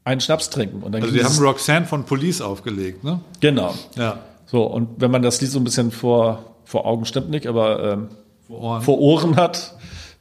[0.07, 0.83] einen Schnaps trinken.
[0.83, 3.21] Und dann Also die haben Roxanne von Police aufgelegt, ne?
[3.41, 3.75] Genau.
[3.97, 4.21] Ja.
[4.47, 7.83] So, und wenn man das Lied so ein bisschen vor, vor Augen stimmt nicht, aber
[7.93, 8.09] ähm,
[8.47, 8.83] Vor Ohren.
[8.83, 9.75] vor Ohren hat,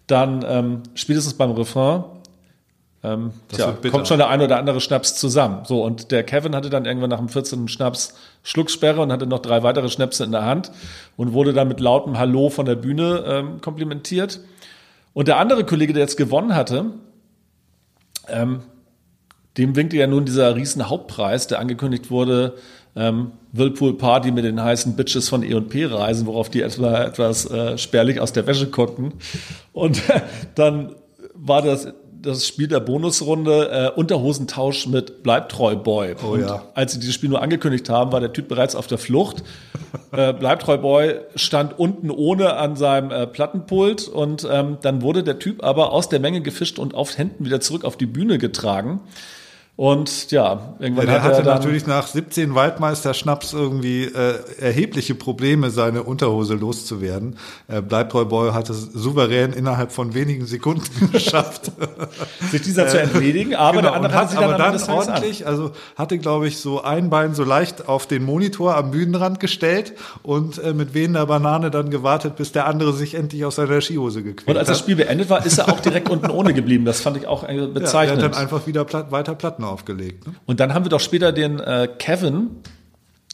[0.07, 2.03] dann ähm, spätestens beim Refrain
[3.03, 5.65] ähm, tja, kommt schon der ein oder andere Schnaps zusammen.
[5.65, 7.67] So, und der Kevin hatte dann irgendwann nach dem 14.
[7.67, 10.71] Schnaps Schlucksperre und hatte noch drei weitere Schnäpse in der Hand
[11.15, 14.39] und wurde dann mit lautem Hallo von der Bühne ähm, komplimentiert.
[15.13, 16.85] Und der andere Kollege, der jetzt gewonnen hatte,
[18.27, 18.61] ähm,
[19.57, 22.55] dem winkte ja nun dieser riesen Hauptpreis, der angekündigt wurde,
[22.95, 27.77] ähm, Whirlpool Party mit den heißen Bitches von E&P reisen, worauf die etwa etwas äh,
[27.77, 29.13] spärlich aus der Wäsche guckten.
[29.73, 30.01] Und
[30.55, 30.95] dann
[31.33, 31.87] war das
[32.25, 36.15] das Spiel der Bonusrunde äh, Unterhosentausch mit Bleibtreu Boy.
[36.23, 36.63] Oh Und ja.
[36.73, 39.43] als sie dieses Spiel nur angekündigt haben, war der Typ bereits auf der Flucht.
[40.11, 45.39] Äh, Bleibtreu Boy stand unten ohne an seinem äh, Plattenpult und ähm, dann wurde der
[45.39, 49.01] Typ aber aus der Menge gefischt und auf Händen wieder zurück auf die Bühne getragen.
[49.77, 55.15] Und ja, irgendwann Der hat hatte er dann, natürlich nach 17 Waldmeister-Schnaps irgendwie äh, erhebliche
[55.15, 57.35] Probleme, seine Unterhose loszuwerden.
[57.67, 61.73] Äh, Bleibtreu Boy hat es souverän innerhalb von wenigen Sekunden geschafft.
[62.51, 65.45] sich dieser zu entledigen, aber der Genau, andere und hat sie dann aber dann ordentlich,
[65.45, 69.93] also hatte, glaube ich, so ein Bein so leicht auf den Monitor am Bühnenrand gestellt
[70.23, 74.23] und äh, mit wehender Banane dann gewartet, bis der andere sich endlich aus seiner Skihose
[74.23, 74.83] gequält Und als das hat.
[74.83, 76.85] Spiel beendet war, ist er auch direkt unten ohne geblieben.
[76.85, 78.23] Das fand ich auch äh, ja, der bezeichnend.
[78.23, 79.35] hat dann einfach wieder platt, weiter
[79.65, 80.27] Platten aufgelegt.
[80.27, 80.35] Ne?
[80.45, 82.49] Und dann haben wir doch später den äh, Kevin,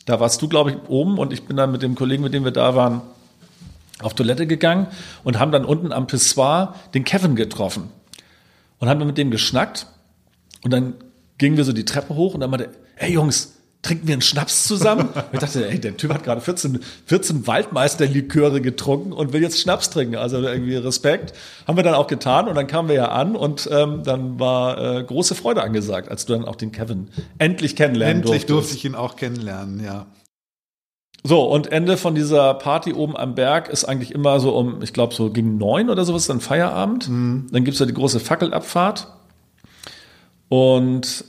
[0.05, 2.43] da warst du, glaube ich, oben und ich bin dann mit dem Kollegen, mit dem
[2.43, 3.01] wir da waren,
[4.01, 4.87] auf Toilette gegangen
[5.23, 7.89] und haben dann unten am Pissoir den Kevin getroffen
[8.79, 9.85] und haben dann mit dem geschnackt
[10.63, 10.95] und dann
[11.37, 14.65] gingen wir so die Treppe hoch und dann meinte, hey Jungs, trinken wir einen Schnaps
[14.65, 15.09] zusammen?
[15.31, 19.89] Ich dachte, ey, der Typ hat gerade 14, 14 Waldmeisterliköre getrunken und will jetzt Schnaps
[19.89, 20.15] trinken.
[20.15, 21.33] Also irgendwie Respekt.
[21.67, 24.97] Haben wir dann auch getan und dann kamen wir ja an und ähm, dann war
[24.97, 28.49] äh, große Freude angesagt, als du dann auch den Kevin endlich kennenlernen Endlich durftest.
[28.49, 30.05] durfte ich ihn auch kennenlernen, ja.
[31.23, 34.91] So, und Ende von dieser Party oben am Berg ist eigentlich immer so um, ich
[34.91, 37.07] glaube, so gegen neun oder sowas, dann Feierabend.
[37.07, 39.07] Dann gibt's ja die große Fackelabfahrt.
[40.49, 41.23] Und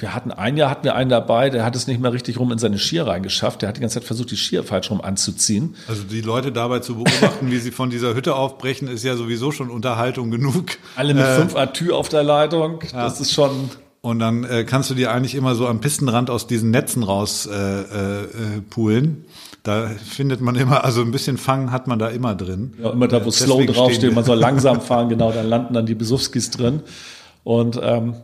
[0.00, 2.50] wir hatten ein Jahr hatten wir einen dabei, der hat es nicht mehr richtig rum
[2.52, 3.62] in seine Skier reingeschafft.
[3.62, 5.74] Der hat die ganze Zeit versucht, die Skier falsch rum anzuziehen.
[5.88, 9.50] Also die Leute dabei zu beobachten, wie sie von dieser Hütte aufbrechen, ist ja sowieso
[9.52, 10.66] schon Unterhaltung genug.
[10.96, 12.80] Alle mit Äh, fünf Atü auf der Leitung.
[12.92, 13.70] Das ist schon.
[14.02, 17.46] Und dann äh, kannst du dir eigentlich immer so am Pistenrand aus diesen Netzen raus
[17.46, 18.26] äh, äh, äh,
[18.70, 19.26] poolen.
[19.62, 22.72] Da findet man immer, also ein bisschen Fang hat man da immer drin.
[22.82, 25.84] Ja, immer da, wo Äh, Slow draufsteht, man soll langsam fahren, genau, dann landen dann
[25.84, 26.80] die Besuchskis drin.
[27.44, 28.14] Und ähm,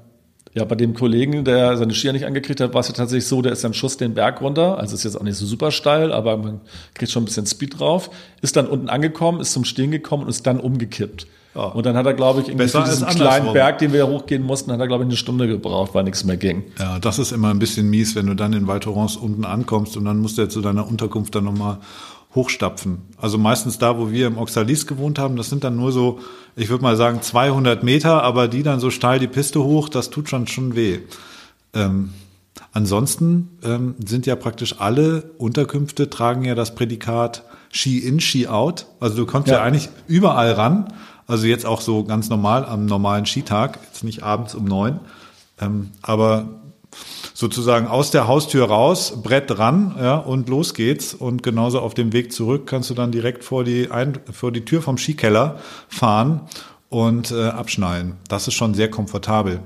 [0.57, 3.43] ja, bei dem Kollegen, der seine Skier nicht angekriegt hat, war es ja tatsächlich so,
[3.43, 4.79] der ist dann Schuss den Berg runter.
[4.79, 6.63] Also ist jetzt auch nicht so super steil, aber man
[6.95, 8.09] kriegt schon ein bisschen Speed drauf.
[8.41, 11.27] Ist dann unten angekommen, ist zum Stehen gekommen und ist dann umgekippt.
[11.53, 13.53] Und dann hat er, glaube ich, irgendwie diesen kleinen.
[13.53, 16.25] Berg, den wir ja hochgehen mussten, hat er, glaube ich, eine Stunde gebraucht, weil nichts
[16.25, 16.65] mehr ging.
[16.79, 19.97] Ja, das ist immer ein bisschen mies, wenn du dann in Val Thorens unten ankommst
[19.97, 21.79] und dann musst du ja zu deiner Unterkunft dann nochmal
[22.37, 22.99] hochstapfen.
[23.17, 26.21] Also meistens da, wo wir im Oxalis gewohnt haben, das sind dann nur so,
[26.55, 30.11] ich würde mal sagen 200 Meter, aber die dann so steil die Piste hoch, das
[30.11, 31.01] tut schon schon weh.
[31.75, 32.11] Ähm,
[32.73, 38.87] ansonsten ähm, sind ja praktisch alle Unterkünfte tragen ja das Prädikat Ski in, Ski out.
[39.01, 39.63] Also du kommst ja, Ja.
[39.63, 40.93] eigentlich überall ran.
[41.27, 45.01] Also jetzt auch so ganz normal am normalen Skitag, jetzt nicht abends um neun.
[45.61, 46.49] Ähm, aber
[47.35, 51.15] sozusagen aus der Haustür raus, Brett ran, ja, und los geht's.
[51.15, 54.65] Und genauso auf dem Weg zurück kannst du dann direkt vor die, Ein vor die
[54.65, 55.59] Tür vom Skikeller
[55.89, 56.43] fahren
[56.89, 58.17] und äh, abschneiden.
[58.29, 59.61] Das ist schon sehr komfortabel.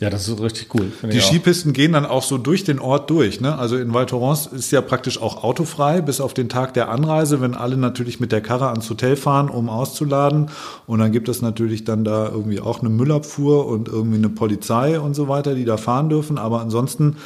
[0.00, 0.92] Ja, das ist richtig cool.
[1.10, 1.20] Die.
[1.20, 3.40] Skipisten gehen dann auch so durch den Ort durch.
[3.40, 3.58] Ne?
[3.58, 7.40] Also in Val Thorens ist ja praktisch auch autofrei, bis auf den Tag der Anreise,
[7.40, 10.50] wenn alle natürlich mit der Karre ans Hotel fahren, um auszuladen.
[10.86, 15.00] Und dann gibt es natürlich dann da irgendwie auch eine Müllabfuhr und irgendwie eine Polizei
[15.00, 16.38] und so weiter, die da fahren dürfen.
[16.38, 17.16] Aber ansonsten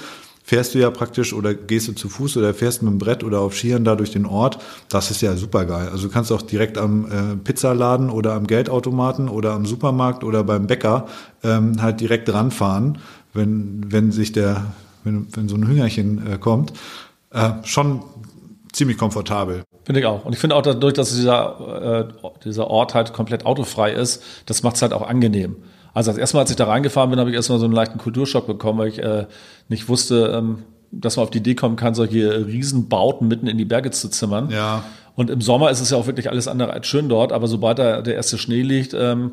[0.53, 3.41] fährst du ja praktisch oder gehst du zu Fuß oder fährst mit dem Brett oder
[3.41, 4.59] auf Skiern da durch den Ort.
[4.91, 5.89] Das ist ja super geil.
[5.91, 10.45] Also du kannst auch direkt am äh, Pizzaladen oder am Geldautomaten oder am Supermarkt oder
[10.45, 11.07] beim Bäcker
[11.43, 12.99] ähm, halt direkt ranfahren,
[13.33, 14.75] wenn, wenn sich der,
[15.05, 16.75] wenn, wenn so ein Hüngerchen äh, kommt.
[17.31, 18.03] Äh, schon
[18.75, 19.63] ziemlich komfortabel.
[19.85, 20.27] Finde ich auch.
[20.27, 24.63] Und ich finde auch dadurch, dass dieser, äh, dieser Ort halt komplett autofrei ist, das
[24.63, 25.57] macht es halt auch angenehm.
[25.95, 27.99] Also das erste Mal, als ich da reingefahren bin, habe ich erstmal so einen leichten
[27.99, 29.27] Kulturschock bekommen, weil ich äh,
[29.69, 33.65] nicht wusste, ähm, dass man auf die Idee kommen kann, solche Riesenbauten mitten in die
[33.65, 34.51] Berge zu zimmern.
[34.51, 34.85] Ja.
[35.15, 37.79] Und im Sommer ist es ja auch wirklich alles andere als schön dort, aber sobald
[37.79, 39.33] da der erste Schnee liegt, ähm,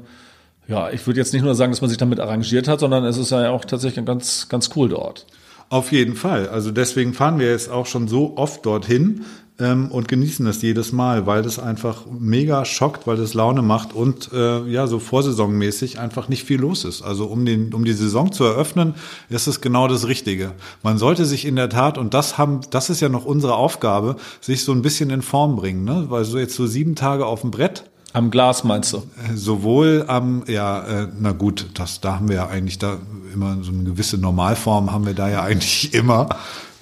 [0.68, 3.18] ja, ich würde jetzt nicht nur sagen, dass man sich damit arrangiert hat, sondern es
[3.18, 5.26] ist ja auch tatsächlich ganz, ganz cool dort.
[5.70, 6.47] Auf jeden Fall.
[6.49, 9.26] Also deswegen fahren wir jetzt auch schon so oft dorthin
[9.60, 13.93] ähm, und genießen das jedes Mal, weil das einfach mega schockt, weil das Laune macht
[13.93, 17.01] und äh, ja, so vorsaisonmäßig einfach nicht viel los ist.
[17.01, 18.95] Also um, den, um die Saison zu eröffnen,
[19.30, 20.53] ist es genau das Richtige.
[20.84, 24.16] Man sollte sich in der Tat, und das haben, das ist ja noch unsere Aufgabe,
[24.41, 26.05] sich so ein bisschen in Form bringen, ne?
[26.10, 29.03] Weil so jetzt so sieben Tage auf dem Brett, Am Glas meinst du?
[29.36, 32.97] sowohl am, ja, äh, na gut, das, da haben wir ja eigentlich da
[33.34, 36.30] immer so eine gewisse Normalform haben wir da ja eigentlich immer.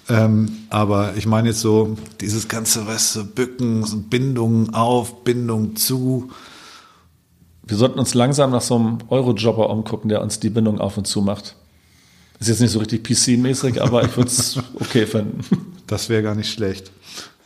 [0.10, 5.76] Ähm, aber ich meine jetzt so dieses ganze, weißt du, Bücken, so Bindung auf, Bindung
[5.76, 6.32] zu.
[7.64, 11.05] Wir sollten uns langsam nach so einem Eurojobber umgucken, der uns die Bindung auf und
[11.05, 11.55] zu macht.
[12.39, 15.41] Ist jetzt nicht so richtig PC-mäßig, aber ich würde es okay finden.
[15.88, 16.91] Das wäre gar nicht schlecht.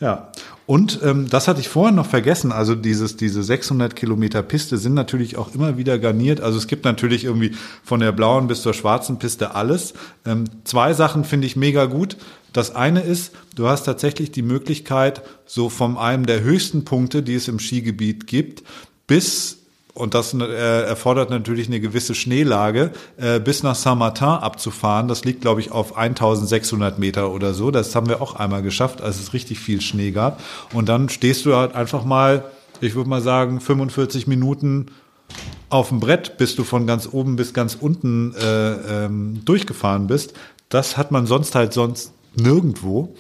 [0.02, 0.32] Ja.
[0.66, 2.52] Und ähm, das hatte ich vorhin noch vergessen.
[2.52, 6.42] Also dieses, diese 600 Kilometer Piste sind natürlich auch immer wieder garniert.
[6.42, 7.52] Also es gibt natürlich irgendwie
[7.84, 9.94] von der blauen bis zur schwarzen Piste alles.
[10.26, 12.18] Ähm, zwei Sachen finde ich mega gut.
[12.52, 17.36] Das eine ist, du hast tatsächlich die Möglichkeit, so von einem der höchsten Punkte, die
[17.36, 18.64] es im Skigebiet gibt,
[19.06, 19.61] bis
[19.94, 25.08] und das äh, erfordert natürlich eine gewisse Schneelage, äh, bis nach Saint-Martin abzufahren.
[25.08, 27.72] Das liegt, glaube ich, auf 1600 Meter oder so.
[27.72, 30.42] Das haben wir auch einmal geschafft, als es richtig viel Schnee gab.
[30.74, 32.46] Und dann stehst du halt einfach mal,
[32.80, 34.88] ich würde mal sagen, 45 Minuten
[35.70, 40.34] auf dem Brett, bis du von ganz oben bis ganz unten äh, ähm, durchgefahren bist.
[40.70, 43.16] Das hat man sonst halt sonst nirgendwo.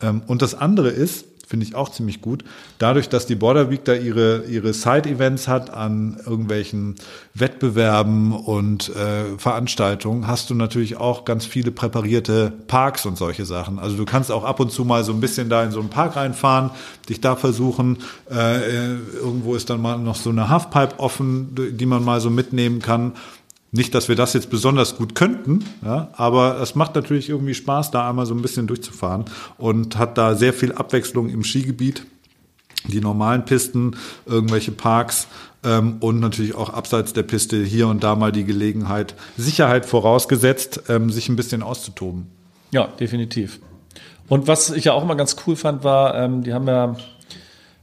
[0.00, 2.44] Ähm, und das andere ist, finde ich auch ziemlich gut,
[2.78, 6.96] dadurch, dass die Border Week da ihre, ihre Side-Events hat an irgendwelchen
[7.32, 13.78] Wettbewerben und äh, Veranstaltungen, hast du natürlich auch ganz viele präparierte Parks und solche Sachen.
[13.78, 15.88] Also du kannst auch ab und zu mal so ein bisschen da in so einen
[15.88, 16.70] Park reinfahren,
[17.08, 17.98] dich da versuchen.
[18.30, 22.82] Äh, irgendwo ist dann mal noch so eine Halfpipe offen, die man mal so mitnehmen
[22.82, 23.12] kann.
[23.70, 27.90] Nicht, dass wir das jetzt besonders gut könnten, ja, aber es macht natürlich irgendwie Spaß,
[27.90, 29.26] da einmal so ein bisschen durchzufahren
[29.58, 32.06] und hat da sehr viel Abwechslung im Skigebiet.
[32.86, 35.26] Die normalen Pisten, irgendwelche Parks
[35.64, 40.84] ähm, und natürlich auch abseits der Piste hier und da mal die Gelegenheit, Sicherheit vorausgesetzt,
[40.88, 42.28] ähm, sich ein bisschen auszutoben.
[42.70, 43.60] Ja, definitiv.
[44.28, 46.96] Und was ich ja auch immer ganz cool fand, war, ähm, die haben ja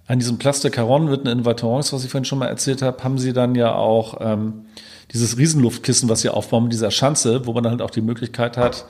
[0.08, 3.04] an diesem Place de Caron mitten in Vaterons, was ich vorhin schon mal erzählt habe,
[3.04, 4.66] haben sie dann ja auch ähm,
[5.12, 8.58] dieses Riesenluftkissen, was sie aufbauen mit dieser Schanze, wo man dann halt auch die Möglichkeit
[8.58, 8.86] hat,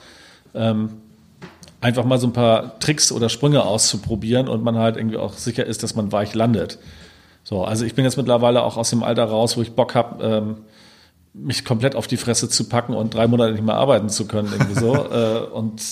[0.54, 0.90] ähm,
[1.80, 5.66] einfach mal so ein paar Tricks oder Sprünge auszuprobieren und man halt irgendwie auch sicher
[5.66, 6.78] ist, dass man weich landet.
[7.44, 10.24] So, also ich bin jetzt mittlerweile auch aus dem Alter raus, wo ich Bock habe,
[10.24, 10.56] ähm,
[11.32, 14.48] mich komplett auf die Fresse zu packen und drei Monate nicht mehr arbeiten zu können,
[14.50, 14.94] irgendwie so.
[15.12, 15.82] äh, und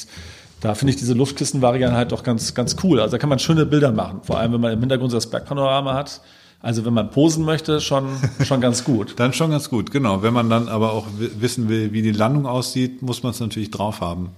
[0.60, 2.98] da finde ich diese Luftkissen-Variante halt doch ganz, ganz cool.
[2.98, 4.22] Also da kann man schöne Bilder machen.
[4.22, 6.22] Vor allem, wenn man im Hintergrund so das Bergpanorama hat.
[6.64, 8.08] Also wenn man posen möchte, schon,
[8.42, 9.12] schon ganz gut.
[9.16, 10.22] dann schon ganz gut, genau.
[10.22, 13.70] Wenn man dann aber auch wissen will, wie die Landung aussieht, muss man es natürlich
[13.70, 14.30] drauf haben.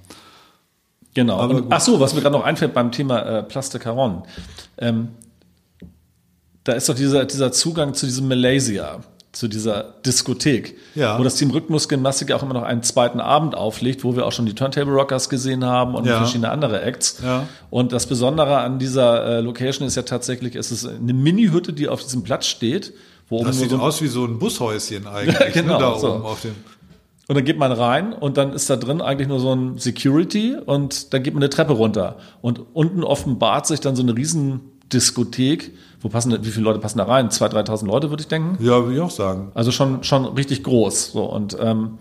[1.15, 1.49] Genau.
[1.49, 4.25] Und, ach so, was mir gerade noch einfällt beim Thema äh, Plastic Caron.
[4.77, 5.11] Ähm,
[6.65, 8.99] da ist doch dieser, dieser Zugang zu diesem Malaysia
[9.37, 11.19] zu dieser Diskothek, ja.
[11.19, 14.47] wo das Team Rhythmusgymnastik auch immer noch einen zweiten Abend auflegt, wo wir auch schon
[14.47, 16.17] die Turntable Rockers gesehen haben und ja.
[16.17, 17.21] verschiedene andere Acts.
[17.23, 17.47] Ja.
[17.69, 21.89] Und das Besondere an dieser äh, Location ist ja tatsächlich, es ist eine Mini-Hütte, die
[21.89, 22.95] auf diesem Platz steht.
[23.29, 26.15] Wo das sieht so aus wie so ein Bushäuschen eigentlich, ne, genau, ne, da so.
[26.15, 26.55] oben auf dem
[27.29, 30.55] und dann geht man rein und dann ist da drin eigentlich nur so ein Security
[30.65, 32.19] und dann geht man eine Treppe runter.
[32.41, 34.61] Und unten offenbart sich dann so eine riesen
[34.93, 35.73] Diskothek.
[36.07, 37.31] Wo passen, wie viele Leute passen da rein?
[37.31, 38.65] 2.000, 3.000 Leute, würde ich denken.
[38.65, 39.51] Ja, würde ich auch sagen.
[39.55, 41.11] Also schon, schon richtig groß.
[41.11, 41.99] So, und ähm,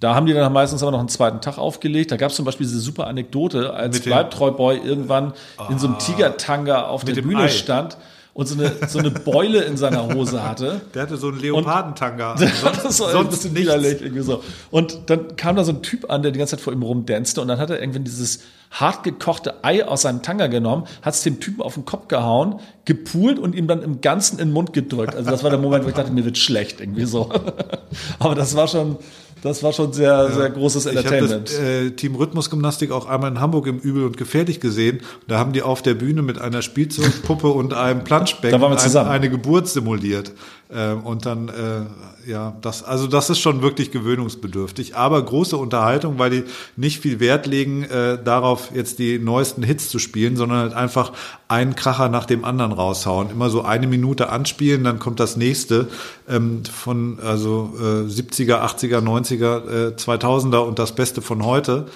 [0.00, 2.10] da haben die dann meistens aber noch einen zweiten Tag aufgelegt.
[2.10, 5.96] Da gab es zum Beispiel diese super Anekdote, als Bleibtreu-Boy irgendwann ah, in so einem
[5.96, 5.98] ah.
[5.98, 7.48] Tigertanga auf der Bühne Ei.
[7.48, 7.98] stand
[8.36, 10.82] und so eine, so eine Beule in seiner Hose hatte.
[10.92, 12.34] Der hatte so einen Leopardentanga.
[12.38, 14.44] das war sonst ein bisschen widerlich irgendwie so.
[14.70, 17.40] Und dann kam da so ein Typ an, der die ganze Zeit vor ihm rumdanste
[17.40, 21.22] und dann hat er irgendwann dieses hart gekochte Ei aus seinem Tanga genommen, hat es
[21.22, 24.74] dem Typen auf den Kopf gehauen, gepult und ihm dann im Ganzen in den Mund
[24.74, 25.14] gedrückt.
[25.14, 27.32] Also das war der Moment, wo ich dachte, mir wird schlecht irgendwie so.
[28.18, 28.98] Aber das war schon,
[29.46, 30.30] das war schon sehr, ja.
[30.30, 31.50] sehr großes Entertainment.
[31.50, 35.00] Ich habe das äh, Team Rhythmusgymnastik auch einmal in Hamburg im Übel und Gefährlich gesehen.
[35.28, 39.68] Da haben die auf der Bühne mit einer Spielzeugpuppe und einem Planschbecken ein, eine Geburt
[39.68, 40.32] simuliert.
[40.68, 44.96] Ähm, und dann, äh, ja, das, also das ist schon wirklich gewöhnungsbedürftig.
[44.96, 46.44] Aber große Unterhaltung, weil die
[46.76, 51.12] nicht viel Wert legen, äh, darauf jetzt die neuesten Hits zu spielen, sondern halt einfach
[51.46, 53.30] einen Kracher nach dem anderen raushauen.
[53.30, 55.88] Immer so eine Minute anspielen, dann kommt das nächste
[56.28, 61.86] ähm, von also äh, 70er, 80er, 90er, äh, 2000er und das Beste von heute.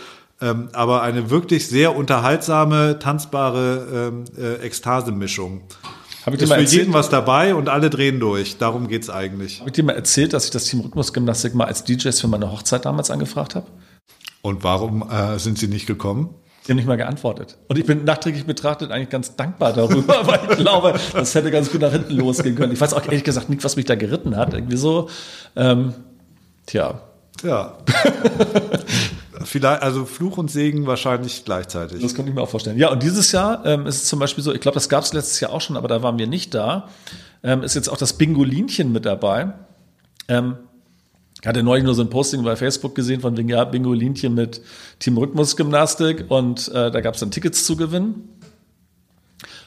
[0.40, 5.62] Ähm, aber eine wirklich sehr unterhaltsame, tanzbare ähm, äh, Ekstase-Mischung.
[6.26, 6.82] Hab ich ist dir mal für erzählt?
[6.82, 8.58] jeden was dabei und alle drehen durch.
[8.58, 9.60] Darum geht's eigentlich.
[9.60, 12.52] Habe ich dir mal erzählt, dass ich das Team Rhythmusgymnastik mal als DJs für meine
[12.52, 13.66] Hochzeit damals angefragt habe?
[14.42, 16.34] Und warum äh, sind sie nicht gekommen?
[16.62, 17.56] Sie haben nicht mal geantwortet.
[17.68, 21.72] Und ich bin nachträglich betrachtet eigentlich ganz dankbar darüber, weil ich glaube, das hätte ganz
[21.72, 22.72] gut nach hinten losgehen können.
[22.72, 24.52] Ich weiß auch ehrlich gesagt nicht, was mich da geritten hat.
[24.52, 25.08] Irgendwie so.
[25.56, 25.94] Ähm,
[26.66, 27.00] tja.
[27.42, 27.78] Ja.
[29.42, 32.02] Vielleicht, also Fluch und Segen wahrscheinlich gleichzeitig.
[32.02, 32.78] Das könnte ich mir auch vorstellen.
[32.78, 35.12] Ja, und dieses Jahr ähm, ist es zum Beispiel so, ich glaube, das gab es
[35.12, 36.88] letztes Jahr auch schon, aber da waren wir nicht da.
[37.42, 39.52] Ähm, ist jetzt auch das Bingolinchen mit dabei.
[40.28, 40.56] Ähm,
[41.40, 44.60] ich hatte neulich nur so ein Posting bei Facebook gesehen von wegen, ja, Bingolinchen mit
[44.98, 48.28] Team Rhythmusgymnastik und äh, da gab es dann Tickets zu gewinnen.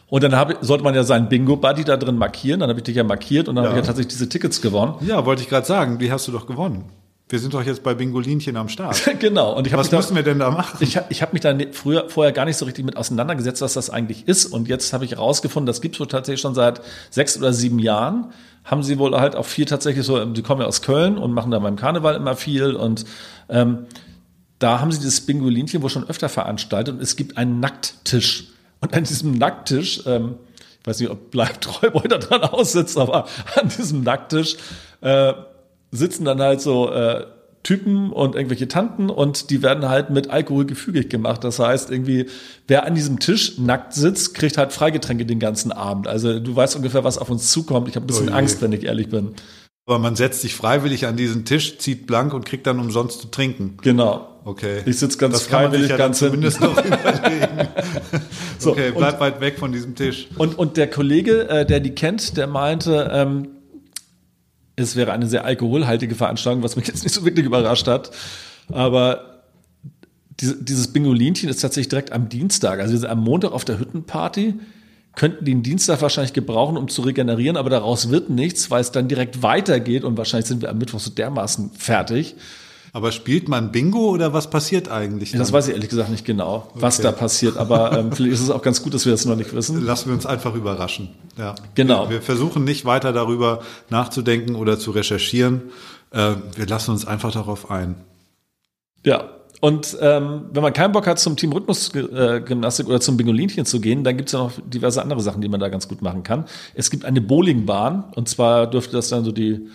[0.07, 2.59] Und dann hab, sollte man ja seinen Bingo-Buddy da drin markieren.
[2.59, 3.71] Dann habe ich dich ja markiert und dann ja.
[3.71, 4.93] habe ich ja tatsächlich diese Tickets gewonnen.
[5.01, 6.83] Ja, wollte ich gerade sagen, die hast du doch gewonnen.
[7.33, 9.09] Wir sind doch jetzt bei Bingolinchen am Start.
[9.19, 9.53] genau.
[9.57, 10.77] Und ich was müssen da, wir denn da machen?
[10.81, 13.73] Ich, ich habe mich da ne, früher vorher gar nicht so richtig mit auseinandergesetzt, was
[13.73, 14.45] das eigentlich ist.
[14.45, 17.79] Und jetzt habe ich herausgefunden, das gibt es wohl tatsächlich schon seit sechs oder sieben
[17.79, 18.27] Jahren.
[18.63, 21.49] Haben sie wohl halt auch viel tatsächlich so, die kommen ja aus Köln und machen
[21.49, 22.75] da beim Karneval immer viel.
[22.75, 23.03] Und
[23.49, 23.87] ähm,
[24.59, 26.93] da haben sie dieses Bingolinchen wohl schon öfter veranstaltet.
[26.93, 28.49] Und es gibt einen Nackttisch.
[28.79, 30.35] Und an diesem Nackttisch, ähm,
[30.81, 33.25] ich weiß nicht, ob bleibt treu da dran aussitzt, aber
[33.59, 34.57] an diesem Nackttisch
[35.01, 35.33] äh,
[35.93, 37.25] sitzen dann halt so äh,
[37.63, 41.45] Typen und irgendwelche Tanten und die werden halt mit Alkohol gefügig gemacht.
[41.45, 42.25] Das heißt, irgendwie,
[42.67, 46.07] wer an diesem Tisch nackt sitzt, kriegt halt Freigetränke den ganzen Abend.
[46.07, 47.87] Also du weißt ungefähr, was auf uns zukommt.
[47.87, 49.35] Ich habe ein bisschen oh Angst, wenn ich ehrlich bin.
[49.85, 53.27] Aber man setzt sich freiwillig an diesen Tisch, zieht blank und kriegt dann umsonst zu
[53.27, 53.77] trinken.
[53.81, 54.27] Genau.
[54.45, 54.81] Okay.
[54.85, 57.69] Ich sitze ganz das freiwillig ja ganz zumindest noch überlegen.
[58.59, 60.27] so, okay, bleib und, weit weg von diesem Tisch.
[60.37, 63.47] Und, und der Kollege, äh, der die kennt, der meinte, ähm,
[64.75, 68.11] es wäre eine sehr alkoholhaltige Veranstaltung, was mich jetzt nicht so wirklich überrascht hat.
[68.71, 69.43] Aber
[70.39, 72.79] dieses Bingolinchen ist tatsächlich direkt am Dienstag.
[72.79, 74.55] Also wir sind am Montag auf der Hüttenparty.
[75.15, 79.07] könnten den Dienstag wahrscheinlich gebrauchen, um zu regenerieren, aber daraus wird nichts, weil es dann
[79.07, 82.35] direkt weitergeht und wahrscheinlich sind wir am Mittwoch so dermaßen fertig.
[82.95, 85.31] Aber spielt man Bingo oder was passiert eigentlich?
[85.31, 85.39] Dann?
[85.39, 87.07] Das weiß ich ehrlich gesagt nicht genau, was okay.
[87.07, 89.51] da passiert, aber ähm, vielleicht ist es auch ganz gut, dass wir das noch nicht
[89.53, 89.83] wissen.
[89.83, 91.09] Lassen wir uns einfach überraschen.
[91.35, 91.55] Ja.
[91.73, 92.03] Genau.
[92.03, 95.63] Wir, wir versuchen nicht weiter darüber nachzudenken oder zu recherchieren.
[96.11, 97.95] Äh, wir lassen uns einfach darauf ein.
[99.03, 99.27] Ja,
[99.59, 104.03] und ähm, wenn man keinen Bock hat, zum Team Rhythmusgymnastik oder zum Bingolinchen zu gehen,
[104.03, 106.45] dann gibt es ja noch diverse andere Sachen, die man da ganz gut machen kann.
[106.75, 109.69] Es gibt eine Bowlingbahn und zwar dürfte das dann so die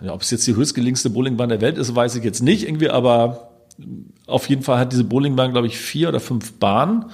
[0.00, 2.90] ja, ob es jetzt die höchstgelegenste Bowlingbahn der Welt ist, weiß ich jetzt nicht irgendwie,
[2.90, 3.50] aber
[4.26, 7.06] auf jeden Fall hat diese Bowlingbahn, glaube ich, vier oder fünf Bahnen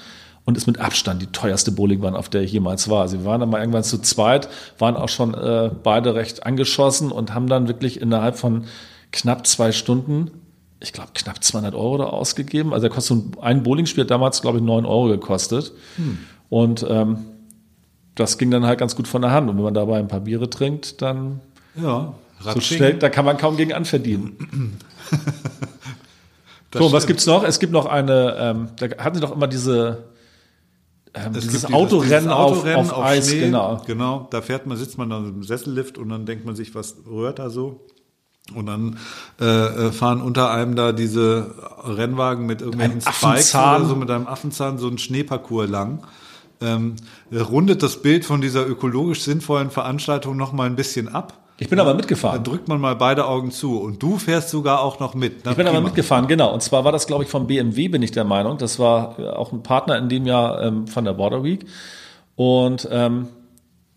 [0.45, 3.09] und ist mit Abstand die teuerste Bowlingbahn, auf der ich jemals war.
[3.09, 7.35] Sie waren dann mal irgendwann zu zweit, waren auch schon äh, beide recht angeschossen und
[7.35, 8.65] haben dann wirklich innerhalb von
[9.13, 10.31] knapp zwei Stunden,
[10.81, 12.75] ich glaube, knapp 200 Euro da ausgegeben.
[12.75, 15.73] Also der kostet ein Bowlingspiel hat damals, glaube ich, neun Euro gekostet.
[15.97, 16.19] Hm.
[16.51, 17.25] Und ähm,
[18.15, 19.49] das ging dann halt ganz gut von der Hand.
[19.49, 21.41] Und wenn man dabei ein paar Biere trinkt, dann
[21.75, 22.15] ja.
[22.41, 24.79] So schnell, da kann man kaum gegen anverdienen.
[26.75, 27.43] so, was gibt's noch?
[27.45, 30.05] Es gibt noch eine, ähm, da hatten sie doch immer diese,
[31.15, 33.83] ähm, dieses, dieses, Autorennen, Autorennen auf, auf, auf, Eis, Schnee, genau.
[33.87, 36.97] Genau, da fährt man, sitzt man dann im Sessellift und dann denkt man sich, was
[37.07, 37.87] rührt da so?
[38.53, 38.99] Und dann
[39.41, 41.55] äh, äh fahren unter einem da diese
[41.85, 46.05] Rennwagen mit irgendwelchen Spikes oder so, mit einem Affenzahn so einen Schneeparcours lang.
[46.61, 46.97] Ähm,
[47.33, 51.44] rundet das Bild von dieser ökologisch sinnvollen Veranstaltung noch mal ein bisschen ab.
[51.59, 52.43] Ich bin aber mitgefahren.
[52.43, 53.81] Dann drückt man mal beide Augen zu.
[53.81, 55.45] Und du fährst sogar auch noch mit.
[55.45, 55.79] Na, ich bin prima.
[55.79, 56.53] aber mitgefahren, genau.
[56.53, 58.59] Und zwar war das, glaube ich, vom BMW, bin ich der Meinung.
[58.59, 61.65] Das war äh, auch ein Partner in dem Jahr ähm, von der Border Week.
[62.35, 63.29] Und ähm,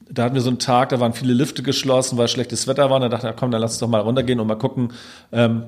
[0.09, 2.97] da hatten wir so einen Tag, da waren viele Lifte geschlossen, weil schlechtes Wetter war.
[2.97, 4.93] Und da dachte ich, komm, dann lass uns doch mal runtergehen und mal gucken,
[5.31, 5.63] ähm,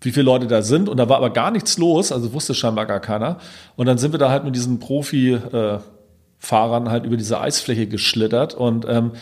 [0.00, 0.88] wie viele Leute da sind.
[0.88, 3.36] Und da war aber gar nichts los, also wusste scheinbar gar keiner.
[3.76, 8.54] Und dann sind wir da halt mit diesen Profi-Fahrern äh, halt über diese Eisfläche geschlittert
[8.54, 9.12] und ähm,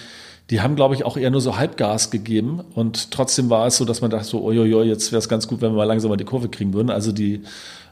[0.51, 2.61] die haben, glaube ich, auch eher nur so Halbgas gegeben.
[2.75, 5.61] Und trotzdem war es so, dass man dachte so, oi, jetzt wäre es ganz gut,
[5.61, 6.91] wenn wir mal langsam mal die Kurve kriegen würden.
[6.91, 7.43] Also die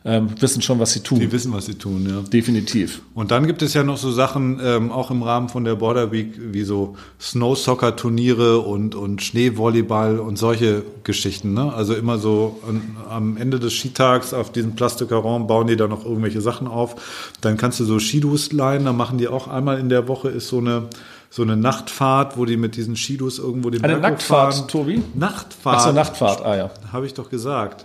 [0.07, 1.19] ähm, wissen schon, was sie tun.
[1.19, 2.21] Die wissen, was sie tun, ja.
[2.21, 3.01] Definitiv.
[3.15, 6.13] Und dann gibt es ja noch so Sachen, ähm, auch im Rahmen von der Border
[6.13, 11.55] Week, wie so Snow-Soccer-Turniere und, und Schneevolleyball und solche Geschichten.
[11.55, 11.73] Ne?
[11.73, 16.05] Also immer so an, am Ende des Skitags auf diesem Plastikaron bauen die da noch
[16.05, 17.33] irgendwelche Sachen auf.
[17.41, 20.49] Dann kannst du so Skidus leihen, da machen die auch einmal in der Woche ist
[20.49, 20.91] so eine
[21.35, 24.69] so eine Nachtfahrt, wo die mit diesen Skidus irgendwo den Eine Berg Nachtfahrt, fahren.
[24.69, 25.03] Tobi?
[25.15, 25.79] Nachtfahrt.
[25.81, 26.71] Ach so, Nachtfahrt, ah ja.
[26.93, 27.85] Habe ich doch gesagt.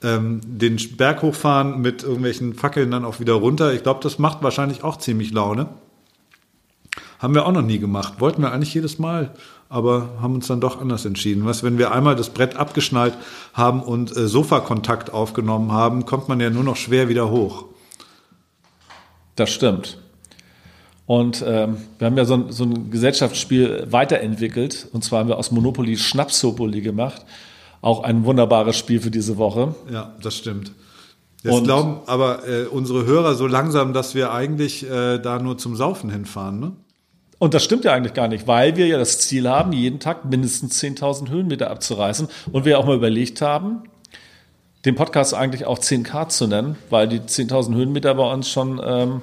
[0.00, 3.72] Ähm, den Berg hochfahren mit irgendwelchen Fackeln dann auch wieder runter.
[3.72, 5.70] Ich glaube, das macht wahrscheinlich auch ziemlich Laune.
[7.18, 8.20] Haben wir auch noch nie gemacht.
[8.20, 9.34] Wollten wir eigentlich jedes Mal,
[9.68, 11.46] aber haben uns dann doch anders entschieden.
[11.46, 13.14] Was, wenn wir einmal das Brett abgeschnallt
[13.54, 17.64] haben und äh, Sofakontakt aufgenommen haben, kommt man ja nur noch schwer wieder hoch.
[19.34, 19.98] Das stimmt.
[21.08, 24.88] Und ähm, wir haben ja so ein, so ein Gesellschaftsspiel weiterentwickelt.
[24.92, 27.24] Und zwar haben wir aus Monopoly Schnapsopoli gemacht.
[27.80, 29.74] Auch ein wunderbares Spiel für diese Woche.
[29.90, 30.72] Ja, das stimmt.
[31.42, 35.56] Jetzt und glauben aber äh, unsere Hörer so langsam, dass wir eigentlich äh, da nur
[35.56, 36.72] zum Saufen hinfahren, ne?
[37.38, 40.26] Und das stimmt ja eigentlich gar nicht, weil wir ja das Ziel haben, jeden Tag
[40.26, 42.28] mindestens 10.000 Höhenmeter abzureißen.
[42.52, 43.84] Und wir auch mal überlegt haben,
[44.84, 49.22] den Podcast eigentlich auch 10K zu nennen, weil die 10.000 Höhenmeter bei uns schon ähm,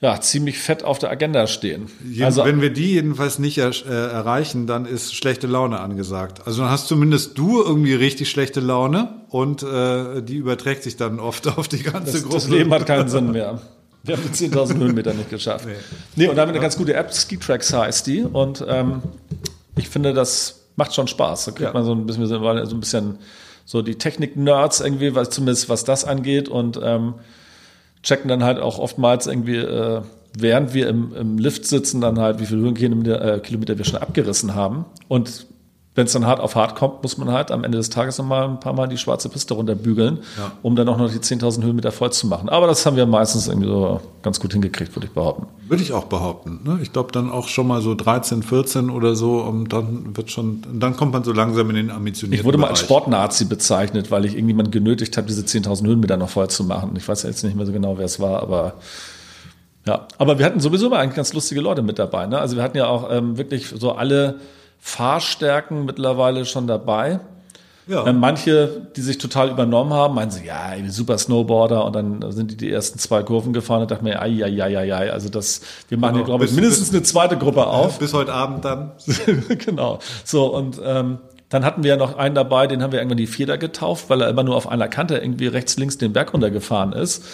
[0.00, 1.88] ja, ziemlich fett auf der Agenda stehen.
[2.20, 6.46] also, wenn wir die jedenfalls nicht er, äh, erreichen, dann ist schlechte Laune angesagt.
[6.46, 11.18] Also dann hast zumindest du irgendwie richtig schlechte Laune und äh, die überträgt sich dann
[11.18, 12.34] oft auf die ganze das, Gruppe.
[12.36, 13.60] Das Leben hat keinen Sinn mehr.
[14.04, 15.66] Wir haben die 10.000 Höhenmeter nicht geschafft.
[15.66, 15.74] Nee.
[16.14, 18.22] nee, und da haben wir eine ganz gute App, Ski Tracks heißt die.
[18.22, 19.02] Und ähm,
[19.76, 21.46] ich finde, das macht schon Spaß.
[21.46, 21.72] Da kriegt ja.
[21.72, 23.18] man so ein bisschen, so ein bisschen
[23.64, 26.48] so die Technik-Nerds irgendwie, was, zumindest was das angeht.
[26.48, 27.14] Und ähm,
[28.02, 30.02] checken dann halt auch oftmals irgendwie, äh,
[30.38, 34.00] während wir im, im Lift sitzen, dann halt, wie viele Höhenkilometer äh, Kilometer wir schon
[34.00, 34.84] abgerissen haben.
[35.08, 35.47] Und
[35.98, 38.44] wenn es dann hart auf hart kommt, muss man halt am Ende des Tages nochmal
[38.44, 40.52] ein paar Mal die schwarze Piste runterbügeln, ja.
[40.62, 42.48] um dann auch noch die 10.000 Höhenmeter voll zu machen.
[42.48, 45.48] Aber das haben wir meistens irgendwie so ganz gut hingekriegt, würde ich behaupten.
[45.66, 46.60] Würde ich auch behaupten.
[46.64, 46.78] Ne?
[46.82, 50.62] Ich glaube dann auch schon mal so 13, 14 oder so und dann wird schon,
[50.72, 54.24] dann kommt man so langsam in den ambitionierten Ich wurde mal als Sportnazi bezeichnet, weil
[54.24, 56.94] ich irgendjemand genötigt habe, diese 10.000 Höhenmeter noch voll zu machen.
[56.96, 58.74] Ich weiß jetzt nicht mehr so genau, wer es war, aber
[59.84, 60.06] ja.
[60.16, 62.26] Aber wir hatten sowieso mal eigentlich ganz lustige Leute mit dabei.
[62.26, 62.38] Ne?
[62.38, 64.38] Also wir hatten ja auch ähm, wirklich so alle
[64.80, 67.20] Fahrstärken mittlerweile schon dabei.
[67.88, 68.06] Ja.
[68.06, 72.50] Ähm, manche, die sich total übernommen haben, meinen sie, ja, super Snowboarder und dann sind
[72.50, 75.62] die die ersten zwei Kurven gefahren und dachten mir, ai, ai, ai, ai, also das,
[75.88, 76.18] wir machen genau.
[76.18, 77.98] hier, glaube ich, mindestens bis, eine zweite Gruppe auf.
[77.98, 78.92] Bis heute Abend dann.
[79.64, 80.00] genau.
[80.22, 81.18] So, und ähm,
[81.48, 84.20] dann hatten wir ja noch einen dabei, den haben wir irgendwann die Feder getauft, weil
[84.20, 87.24] er immer nur auf einer Kante irgendwie rechts, links den Berg runtergefahren ist.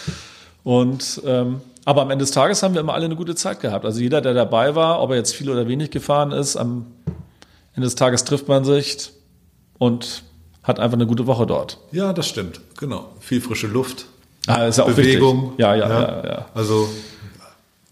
[0.63, 3.85] Und ähm, aber am Ende des Tages haben wir immer alle eine gute Zeit gehabt.
[3.85, 6.87] Also jeder, der dabei war, ob er jetzt viel oder wenig gefahren ist, am
[7.75, 9.11] Ende des Tages trifft man sich
[9.79, 10.23] und
[10.63, 11.79] hat einfach eine gute Woche dort.
[11.93, 12.61] Ja, das stimmt.
[12.79, 13.11] Genau.
[13.21, 14.07] Viel frische Luft.
[14.47, 15.43] Ah, ist ja auch Bewegung.
[15.43, 15.59] Wichtig.
[15.59, 16.47] Ja, ja, ja, ja, ja.
[16.55, 16.89] Also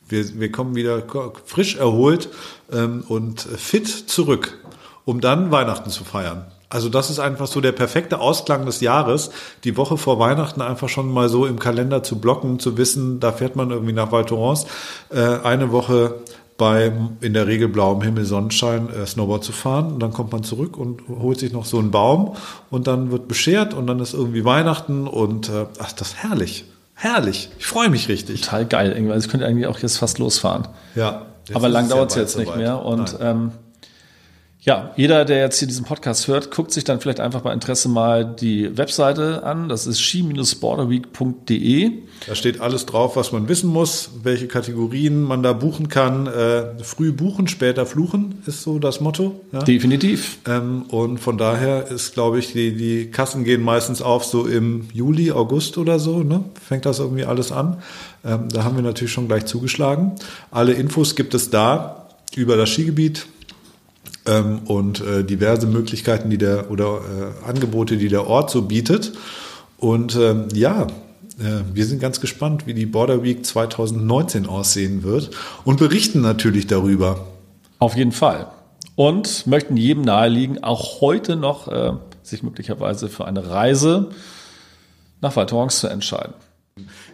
[0.08, 1.02] wir, wir kommen wieder
[1.44, 2.28] frisch erholt
[2.70, 4.58] ähm, und fit zurück,
[5.04, 6.46] um dann Weihnachten zu feiern.
[6.68, 9.30] Also das ist einfach so der perfekte Ausklang des Jahres,
[9.64, 13.32] die Woche vor Weihnachten einfach schon mal so im Kalender zu blocken, zu wissen, da
[13.32, 14.66] fährt man irgendwie nach Val Thorens,
[15.10, 16.14] äh, eine Woche
[16.62, 20.44] bei in der Regel blauem Himmel, Sonnenschein äh, Snowboard zu fahren und dann kommt man
[20.44, 22.36] zurück und holt sich noch so einen Baum
[22.70, 26.64] und dann wird beschert und dann ist irgendwie Weihnachten und äh, ach, das ist herrlich.
[26.94, 27.48] Herrlich.
[27.58, 28.42] Ich freue mich richtig.
[28.42, 29.10] Total geil.
[29.10, 30.68] Also ich könnte eigentlich auch jetzt fast losfahren.
[30.94, 31.22] Ja.
[31.48, 32.58] jetzt Aber lang dauert es jetzt nicht soweit.
[32.60, 32.84] mehr.
[32.84, 33.50] Und ähm,
[34.64, 37.88] ja, jeder, der jetzt hier diesen Podcast hört, guckt sich dann vielleicht einfach bei Interesse
[37.88, 39.68] mal die Webseite an.
[39.68, 41.90] Das ist ski-borderweek.de.
[42.28, 46.28] Da steht alles drauf, was man wissen muss, welche Kategorien man da buchen kann.
[46.28, 49.40] Äh, früh buchen, später fluchen ist so das Motto.
[49.50, 49.64] Ja?
[49.64, 50.38] Definitiv.
[50.46, 54.86] Ähm, und von daher ist, glaube ich, die, die Kassen gehen meistens auf so im
[54.92, 56.22] Juli, August oder so.
[56.22, 56.44] Ne?
[56.64, 57.82] Fängt das irgendwie alles an.
[58.24, 60.12] Ähm, da haben wir natürlich schon gleich zugeschlagen.
[60.52, 62.06] Alle Infos gibt es da
[62.36, 63.26] über das Skigebiet
[64.26, 67.00] ähm, und äh, diverse Möglichkeiten, die der oder
[67.44, 69.12] äh, Angebote, die der Ort so bietet.
[69.78, 70.86] Und ähm, ja,
[71.38, 75.30] äh, wir sind ganz gespannt, wie die Border Week 2019 aussehen wird
[75.64, 77.26] und berichten natürlich darüber.
[77.78, 78.48] Auf jeden Fall.
[78.94, 81.92] Und möchten jedem naheliegen, auch heute noch äh,
[82.22, 84.10] sich möglicherweise für eine Reise
[85.20, 86.34] nach Val Thorens zu entscheiden.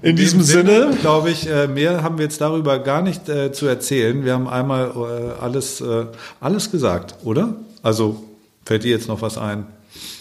[0.02, 3.66] In, diesem Sinne, glaube ich, äh, mehr haben wir jetzt darüber gar nicht äh, zu
[3.66, 4.24] erzählen.
[4.24, 6.06] Wir haben einmal äh, alles, äh,
[6.40, 7.56] alles gesagt, oder?
[7.82, 8.24] Also
[8.64, 9.66] fällt dir jetzt noch was ein?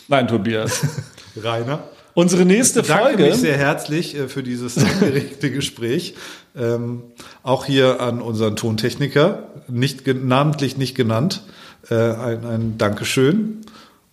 [0.07, 0.81] nein, Tobias.
[1.43, 1.83] Rainer?
[2.15, 3.23] Unsere nächste Ich bedanke Folge.
[3.25, 6.15] mich sehr herzlich äh, für dieses angeregte Gespräch.
[6.55, 7.03] Ähm,
[7.43, 11.43] auch hier an unseren Tontechniker, nicht namentlich nicht genannt.
[11.91, 13.61] Äh, ein, ein Dankeschön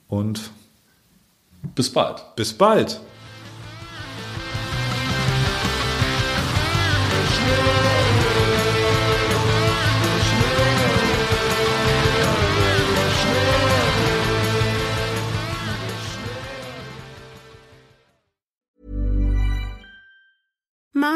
[0.09, 0.51] und
[1.75, 2.23] Bis bald.
[2.37, 3.01] bis bald.
[7.45, 7.74] Thank you.